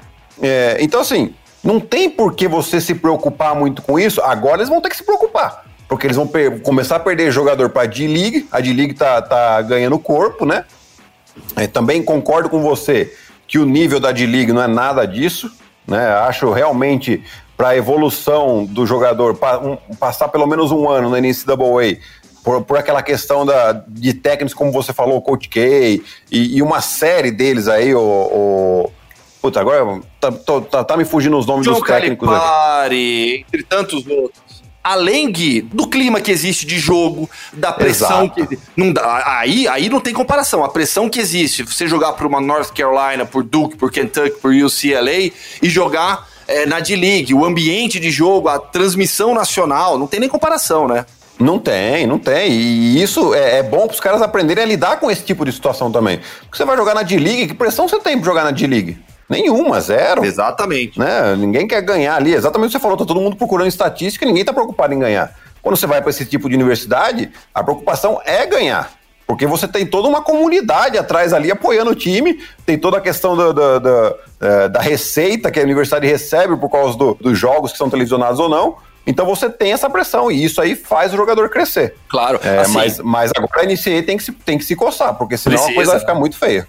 É, 0.41 0.77
então, 0.79 1.01
assim, 1.01 1.33
não 1.63 1.79
tem 1.79 2.09
por 2.09 2.33
que 2.33 2.47
você 2.47 2.81
se 2.81 2.95
preocupar 2.95 3.55
muito 3.55 3.81
com 3.81 3.99
isso. 3.99 4.21
Agora 4.21 4.57
eles 4.57 4.69
vão 4.69 4.81
ter 4.81 4.89
que 4.89 4.97
se 4.97 5.03
preocupar 5.03 5.70
porque 5.91 6.07
eles 6.07 6.15
vão 6.15 6.29
começar 6.63 6.95
a 6.95 6.99
perder 7.01 7.33
jogador 7.33 7.69
para 7.69 7.81
a 7.81 7.85
D-League, 7.85 8.47
a 8.49 8.61
D-League 8.61 8.93
tá, 8.93 9.21
tá 9.21 9.61
ganhando 9.61 9.99
corpo, 9.99 10.45
né? 10.45 10.63
É, 11.53 11.67
também 11.67 12.01
concordo 12.01 12.49
com 12.49 12.61
você 12.61 13.13
que 13.45 13.59
o 13.59 13.65
nível 13.65 13.99
da 13.99 14.13
D-League 14.13 14.53
não 14.53 14.63
é 14.63 14.67
nada 14.67 15.05
disso, 15.05 15.51
né? 15.85 16.13
Acho 16.13 16.49
realmente 16.53 17.21
para 17.57 17.69
a 17.69 17.75
evolução 17.75 18.63
do 18.63 18.85
jogador 18.85 19.35
pa, 19.35 19.57
um, 19.57 19.75
passar 19.97 20.29
pelo 20.29 20.47
menos 20.47 20.71
um 20.71 20.87
ano 20.89 21.09
na 21.09 21.19
NCAA 21.19 21.99
por, 22.41 22.63
por 22.63 22.77
aquela 22.77 23.03
questão 23.03 23.45
da, 23.45 23.73
de 23.85 24.13
técnicos, 24.13 24.53
como 24.53 24.71
você 24.71 24.93
falou, 24.93 25.17
o 25.17 25.21
Coach 25.21 25.49
K 25.49 26.01
e, 26.31 26.55
e 26.55 26.61
uma 26.61 26.79
série 26.79 27.31
deles 27.31 27.67
aí, 27.67 27.93
o, 27.93 27.99
o 27.99 28.91
Puta, 29.41 29.59
agora 29.59 29.99
tá, 30.21 30.31
tá, 30.31 30.83
tá, 30.85 30.95
me 30.95 31.03
fugindo 31.03 31.37
os 31.37 31.45
nomes 31.45 31.65
John 31.65 31.73
dos 31.73 31.81
técnicos. 31.81 32.29
Calipari, 32.29 33.39
entre 33.41 33.63
tantos 33.63 34.07
outros 34.07 34.50
além 34.83 35.31
Gui, 35.31 35.61
do 35.61 35.87
clima 35.87 36.19
que 36.19 36.31
existe 36.31 36.65
de 36.65 36.79
jogo, 36.79 37.29
da 37.53 37.71
pressão 37.71 38.25
Exato. 38.25 38.47
que 38.47 38.59
não 38.75 38.91
dá, 38.91 39.39
aí, 39.39 39.67
aí 39.67 39.89
não 39.89 39.99
tem 39.99 40.13
comparação. 40.13 40.63
A 40.63 40.69
pressão 40.69 41.09
que 41.09 41.19
existe, 41.19 41.63
você 41.63 41.87
jogar 41.87 42.13
por 42.13 42.25
uma 42.25 42.41
North 42.41 42.71
Carolina, 42.73 43.25
por 43.25 43.43
Duke, 43.43 43.75
por 43.75 43.91
Kentucky, 43.91 44.39
por 44.39 44.53
UCLA 44.53 45.31
e 45.61 45.69
jogar 45.69 46.27
é, 46.47 46.65
na 46.65 46.79
D-League, 46.79 47.33
o 47.33 47.45
ambiente 47.45 47.99
de 47.99 48.11
jogo, 48.11 48.49
a 48.49 48.59
transmissão 48.59 49.33
nacional, 49.33 49.97
não 49.97 50.07
tem 50.07 50.19
nem 50.19 50.29
comparação, 50.29 50.87
né? 50.87 51.05
Não 51.39 51.57
tem, 51.57 52.05
não 52.05 52.19
tem. 52.19 52.51
E 52.51 53.01
isso 53.01 53.33
é, 53.33 53.59
é 53.59 53.63
bom 53.63 53.87
para 53.87 53.95
os 53.95 53.99
caras 53.99 54.21
aprenderem 54.21 54.63
a 54.63 54.67
lidar 54.67 54.99
com 54.99 55.09
esse 55.09 55.23
tipo 55.23 55.43
de 55.43 55.51
situação 55.51 55.91
também. 55.91 56.19
Porque 56.41 56.57
você 56.57 56.65
vai 56.65 56.77
jogar 56.77 56.93
na 56.93 57.01
D-League, 57.01 57.47
que 57.47 57.53
pressão 57.53 57.87
você 57.87 57.99
tem 57.99 58.15
para 58.17 58.25
jogar 58.25 58.43
na 58.43 58.51
D-League? 58.51 58.99
Nenhuma, 59.31 59.79
zero. 59.79 60.25
Exatamente. 60.25 60.99
Né? 60.99 61.35
Ninguém 61.37 61.65
quer 61.65 61.81
ganhar 61.81 62.17
ali. 62.17 62.33
Exatamente 62.33 62.67
o 62.67 62.71
que 62.71 62.77
você 62.77 62.81
falou, 62.81 62.97
tá 62.97 63.05
todo 63.05 63.21
mundo 63.21 63.37
procurando 63.37 63.69
estatística, 63.69 64.25
ninguém 64.25 64.41
está 64.41 64.51
preocupado 64.51 64.93
em 64.93 64.99
ganhar. 64.99 65.33
Quando 65.61 65.77
você 65.77 65.87
vai 65.87 66.01
para 66.01 66.09
esse 66.09 66.25
tipo 66.25 66.49
de 66.49 66.55
universidade, 66.55 67.31
a 67.55 67.63
preocupação 67.63 68.19
é 68.25 68.45
ganhar. 68.45 68.91
Porque 69.25 69.47
você 69.47 69.69
tem 69.69 69.85
toda 69.85 70.09
uma 70.09 70.21
comunidade 70.21 70.97
atrás 70.97 71.31
ali 71.31 71.49
apoiando 71.49 71.91
o 71.91 71.95
time, 71.95 72.43
tem 72.65 72.77
toda 72.77 72.97
a 72.97 73.01
questão 73.01 73.37
do, 73.37 73.53
do, 73.53 73.79
do, 73.79 74.15
é, 74.41 74.67
da 74.67 74.81
receita 74.81 75.49
que 75.49 75.61
a 75.61 75.63
universidade 75.63 76.05
recebe 76.05 76.57
por 76.57 76.69
causa 76.69 76.97
dos 76.97 77.39
jogos 77.39 77.71
que 77.71 77.77
são 77.77 77.89
televisionados 77.89 78.37
ou 78.37 78.49
não. 78.49 78.75
Então 79.07 79.25
você 79.25 79.49
tem 79.49 79.71
essa 79.71 79.89
pressão 79.89 80.29
e 80.29 80.43
isso 80.43 80.59
aí 80.59 80.75
faz 80.75 81.13
o 81.13 81.15
jogador 81.15 81.49
crescer. 81.49 81.95
Claro. 82.09 82.37
É, 82.43 82.59
assim, 82.59 82.73
mas, 82.73 82.99
mas 82.99 83.31
agora 83.33 83.61
a 83.61 83.65
NCAA 83.65 84.03
tem 84.03 84.17
que 84.17 84.23
se, 84.23 84.31
tem 84.33 84.57
que 84.57 84.65
se 84.65 84.75
coçar, 84.75 85.15
porque 85.15 85.37
senão 85.37 85.55
precisa. 85.55 85.71
a 85.71 85.75
coisa 85.75 85.91
vai 85.91 85.99
ficar 86.01 86.15
muito 86.15 86.35
feia 86.35 86.67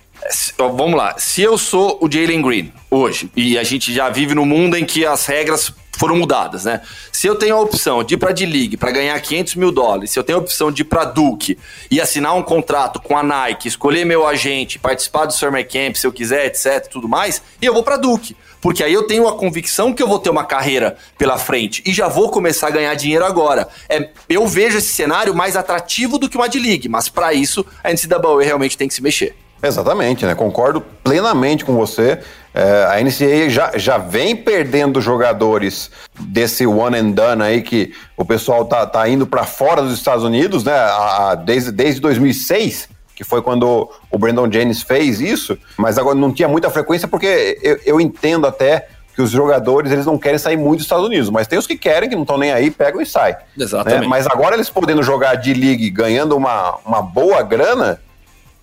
vamos 0.58 0.94
lá. 0.94 1.14
Se 1.18 1.42
eu 1.42 1.58
sou 1.58 1.98
o 2.00 2.11
Jalen 2.11 2.42
Green 2.42 2.72
hoje, 2.90 3.30
e 3.37 3.58
a 3.58 3.62
gente 3.62 3.92
já 3.92 4.08
vive 4.08 4.35
no 4.35 4.44
mundo 4.44 4.76
em 4.76 4.85
que 4.85 5.04
as 5.04 5.26
regras 5.26 5.72
foram 5.98 6.16
mudadas, 6.16 6.64
né? 6.64 6.80
Se 7.12 7.26
eu 7.26 7.37
tenho 7.37 7.54
a 7.54 7.61
opção 7.61 8.02
de 8.02 8.14
ir 8.14 8.16
para 8.16 8.32
D-League 8.32 8.76
para 8.76 8.90
ganhar 8.90 9.20
500 9.20 9.54
mil 9.56 9.70
dólares, 9.70 10.11
se 10.11 10.18
eu 10.18 10.24
tenho 10.24 10.38
a 10.38 10.42
opção 10.42 10.72
de 10.72 10.82
ir 10.82 10.85
para 10.85 11.04
Duke 11.04 11.58
e 11.90 12.00
assinar 12.00 12.35
um 12.35 12.42
contrato 12.42 13.00
com 13.00 13.16
a 13.16 13.22
Nike, 13.22 13.68
escolher 13.68 14.04
meu 14.04 14.26
agente, 14.26 14.78
participar 14.78 15.26
do 15.26 15.32
Summer 15.32 15.66
Camp 15.68 15.94
se 15.96 16.06
eu 16.06 16.12
quiser, 16.12 16.46
etc, 16.46 16.88
tudo 16.90 17.08
mais, 17.08 17.42
e 17.61 17.66
eu 17.66 17.74
vou 17.74 17.82
para 17.82 17.96
Duke. 17.96 18.37
Porque 18.61 18.82
aí 18.82 18.92
eu 18.92 19.06
tenho 19.06 19.26
a 19.26 19.37
convicção 19.37 19.92
que 19.92 20.02
eu 20.02 20.08
vou 20.08 20.18
ter 20.18 20.30
uma 20.30 20.44
carreira 20.44 20.96
pela 21.18 21.37
frente 21.37 21.82
e 21.85 21.92
já 21.92 22.08
vou 22.08 22.30
começar 22.30 22.68
a 22.68 22.70
ganhar 22.70 22.94
dinheiro 22.94 23.24
agora. 23.24 23.68
É, 23.88 24.11
eu 24.28 24.46
vejo 24.46 24.78
esse 24.78 24.92
cenário 24.92 25.35
mais 25.35 25.56
atrativo 25.56 26.18
do 26.18 26.28
que 26.28 26.37
uma 26.37 26.48
D-League, 26.48 26.88
mas 26.88 27.08
para 27.08 27.35
isso 27.35 27.66
a 27.82 27.92
NCAA 27.92 28.44
realmente 28.44 28.78
tem 28.78 28.88
que 28.88 28.94
se 28.94 29.02
mexer. 29.02 29.37
Exatamente, 29.62 30.27
né? 30.27 30.35
Concordo 30.35 30.81
plenamente 30.81 31.64
com 31.64 31.75
você. 31.75 32.18
É, 32.53 32.87
a 32.90 33.01
NCAA 33.01 33.48
já, 33.48 33.72
já 33.77 33.96
vem 33.96 34.35
perdendo 34.35 35.01
jogadores 35.01 35.90
desse 36.18 36.66
one 36.66 36.98
and 36.98 37.12
done 37.12 37.42
aí 37.42 37.62
que 37.62 37.94
o 38.16 38.25
pessoal 38.25 38.64
tá, 38.64 38.85
tá 38.87 39.09
indo 39.09 39.27
para 39.27 39.44
fora 39.44 39.81
dos 39.81 39.94
Estados 39.94 40.25
Unidos, 40.25 40.64
né? 40.64 40.72
A, 40.72 41.31
a, 41.31 41.35
desde, 41.35 41.70
desde 41.70 42.01
2006, 42.01 42.88
que 43.14 43.25
foi 43.25 43.40
quando 43.40 43.88
o 44.11 44.18
Brandon 44.18 44.51
Jennings 44.51 44.83
fez 44.83 45.20
isso, 45.20 45.57
mas 45.77 45.96
agora 45.96 46.16
não 46.16 46.33
tinha 46.33 46.48
muita 46.48 46.68
frequência 46.68 47.07
porque 47.07 47.59
eu, 47.62 47.79
eu 47.87 48.01
entendo 48.01 48.46
até 48.46 48.88
que 49.14 49.22
os 49.22 49.31
jogadores 49.31 49.92
eles 49.92 50.07
não 50.07 50.18
querem 50.18 50.38
sair 50.38 50.57
muito 50.57 50.79
dos 50.79 50.87
Estados 50.87 51.07
Unidos, 51.07 51.31
mas 51.31 51.46
tem 51.46 51.59
os 51.59 51.66
que 51.66 51.77
querem, 51.77 52.09
que 52.09 52.14
não 52.14 52.22
estão 52.22 52.38
nem 52.38 52.51
aí, 52.51 52.70
pegam 52.70 53.01
e 53.01 53.07
saem. 53.07 53.35
Né? 53.57 53.64
Exatamente. 53.64 54.01
Né? 54.01 54.07
Mas 54.07 54.27
agora 54.27 54.57
eles 54.57 54.70
podendo 54.70 55.03
jogar 55.03 55.35
de 55.37 55.53
league 55.53 55.88
ganhando 55.90 56.37
uma, 56.37 56.79
uma 56.85 57.03
boa 57.03 57.42
grana, 57.42 58.01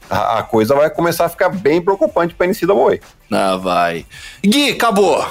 a, 0.10 0.40
a 0.40 0.44
coisa 0.44 0.76
vai 0.76 0.90
começar 0.90 1.26
a 1.26 1.30
ficar 1.30 1.50
bem 1.50 1.82
preocupante 1.82 2.34
para 2.34 2.48
a 2.48 2.50
NCAA. 2.50 3.00
Ah, 3.32 3.58
vai. 3.58 4.06
Gui, 4.44 4.72
acabou. 4.72 5.26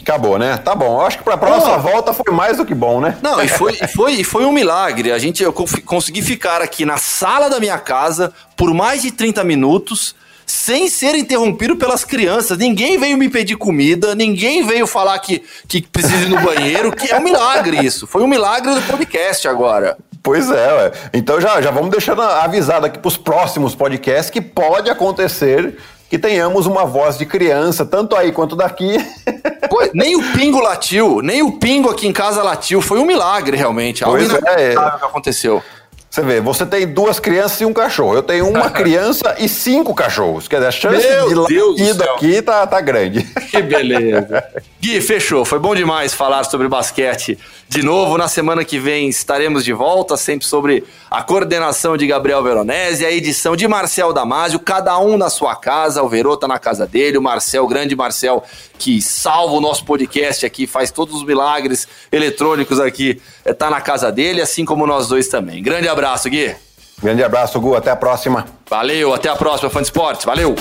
Acabou, 0.00 0.38
né? 0.38 0.56
Tá 0.56 0.74
bom. 0.74 1.00
Eu 1.00 1.06
acho 1.06 1.18
que 1.18 1.24
para 1.24 1.34
a 1.34 1.50
nossa 1.50 1.76
volta 1.76 2.14
foi 2.14 2.32
mais 2.32 2.56
do 2.56 2.64
que 2.64 2.74
bom, 2.74 3.00
né? 3.00 3.18
Não, 3.22 3.42
e 3.42 3.48
foi, 3.48 3.74
foi, 3.74 4.24
foi 4.24 4.44
um 4.46 4.52
milagre. 4.52 5.12
A 5.12 5.18
gente, 5.18 5.42
eu 5.42 5.52
consegui 5.52 6.22
ficar 6.22 6.62
aqui 6.62 6.84
na 6.84 6.96
sala 6.96 7.50
da 7.50 7.60
minha 7.60 7.78
casa 7.78 8.32
por 8.56 8.72
mais 8.72 9.02
de 9.02 9.10
30 9.10 9.44
minutos 9.44 10.14
sem 10.46 10.88
ser 10.88 11.14
interrompido 11.14 11.76
pelas 11.76 12.04
crianças. 12.04 12.56
Ninguém 12.56 12.98
veio 12.98 13.18
me 13.18 13.28
pedir 13.28 13.56
comida, 13.56 14.14
ninguém 14.14 14.66
veio 14.66 14.86
falar 14.86 15.18
que, 15.18 15.42
que 15.68 15.82
precisa 15.82 16.24
ir 16.24 16.30
no 16.30 16.40
banheiro, 16.40 16.90
que 16.90 17.12
é 17.12 17.18
um 17.18 17.22
milagre 17.22 17.84
isso. 17.84 18.06
Foi 18.06 18.22
um 18.22 18.26
milagre 18.26 18.74
do 18.74 18.80
podcast 18.82 19.46
agora. 19.46 19.98
Pois 20.28 20.50
é, 20.50 20.72
ué. 20.74 20.92
então 21.14 21.40
já, 21.40 21.60
já 21.60 21.70
vamos 21.70 21.90
deixando 21.90 22.20
avisado 22.20 22.84
aqui 22.84 22.98
para 22.98 23.08
os 23.08 23.16
próximos 23.16 23.74
podcasts 23.74 24.30
que 24.30 24.40
pode 24.40 24.90
acontecer 24.90 25.76
que 26.10 26.18
tenhamos 26.18 26.66
uma 26.66 26.84
voz 26.84 27.18
de 27.18 27.26
criança, 27.26 27.84
tanto 27.84 28.16
aí 28.16 28.32
quanto 28.32 28.56
daqui. 28.56 28.96
Pô, 29.68 29.86
nem 29.92 30.16
o 30.16 30.32
pingo 30.32 30.60
latiu, 30.60 31.20
nem 31.22 31.42
o 31.42 31.52
pingo 31.52 31.90
aqui 31.90 32.06
em 32.06 32.12
casa 32.12 32.42
latiu. 32.42 32.80
Foi 32.80 32.98
um 32.98 33.04
milagre, 33.04 33.56
realmente. 33.56 34.02
Algo 34.02 34.16
pois 34.16 34.32
é. 34.32 34.74
que 34.74 35.04
aconteceu. 35.04 35.62
Você 36.10 36.22
vê, 36.22 36.40
você 36.40 36.64
tem 36.64 36.86
duas 36.86 37.20
crianças 37.20 37.60
e 37.60 37.66
um 37.66 37.72
cachorro. 37.72 38.14
Eu 38.14 38.22
tenho 38.22 38.48
uma 38.48 38.68
criança 38.70 39.36
e 39.38 39.48
cinco 39.48 39.94
cachorros. 39.94 40.48
Quer 40.48 40.56
dizer, 40.56 40.68
a 40.68 40.72
chance 40.72 41.06
Meu 41.06 41.28
de 41.28 41.34
latido 41.34 42.04
aqui 42.04 42.40
tá, 42.40 42.66
tá 42.66 42.80
grande. 42.80 43.24
Que 43.50 43.60
beleza. 43.60 44.42
Gui, 44.80 45.00
fechou. 45.02 45.44
Foi 45.44 45.58
bom 45.58 45.74
demais 45.74 46.14
falar 46.14 46.44
sobre 46.44 46.66
basquete 46.66 47.38
de 47.68 47.82
novo. 47.82 48.16
Na 48.16 48.26
semana 48.26 48.64
que 48.64 48.78
vem 48.78 49.08
estaremos 49.08 49.64
de 49.64 49.72
volta, 49.72 50.16
sempre 50.16 50.46
sobre 50.46 50.84
a 51.10 51.22
coordenação 51.22 51.96
de 51.96 52.06
Gabriel 52.06 52.42
Veronese, 52.42 53.04
a 53.04 53.12
edição 53.12 53.54
de 53.54 53.68
Marcel 53.68 54.12
Damasio, 54.12 54.58
cada 54.58 54.98
um 54.98 55.16
na 55.16 55.28
sua 55.28 55.54
casa. 55.54 56.02
O 56.02 56.08
Verô 56.08 56.36
tá 56.36 56.48
na 56.48 56.58
casa 56.58 56.86
dele, 56.86 57.18
o 57.18 57.22
Marcel, 57.22 57.64
o 57.64 57.68
grande 57.68 57.94
Marcel, 57.94 58.42
que 58.78 59.02
salva 59.02 59.54
o 59.54 59.60
nosso 59.60 59.84
podcast 59.84 60.46
aqui, 60.46 60.66
faz 60.66 60.90
todos 60.90 61.14
os 61.14 61.24
milagres 61.24 61.86
eletrônicos 62.10 62.80
aqui, 62.80 63.20
eh, 63.44 63.52
tá 63.52 63.68
na 63.68 63.80
casa 63.80 64.10
dele, 64.10 64.40
assim 64.40 64.64
como 64.64 64.86
nós 64.86 65.08
dois 65.08 65.28
também. 65.28 65.62
Grande 65.62 65.88
abraço, 65.88 66.28
Gui. 66.30 66.54
Grande 67.02 67.22
abraço, 67.22 67.60
Gu. 67.60 67.76
Até 67.76 67.90
a 67.90 67.96
próxima. 67.96 68.46
Valeu, 68.68 69.14
até 69.14 69.28
a 69.28 69.36
próxima, 69.36 69.70
fã 69.70 69.80
de 69.80 69.86
esportes. 69.86 70.24
Valeu. 70.24 70.56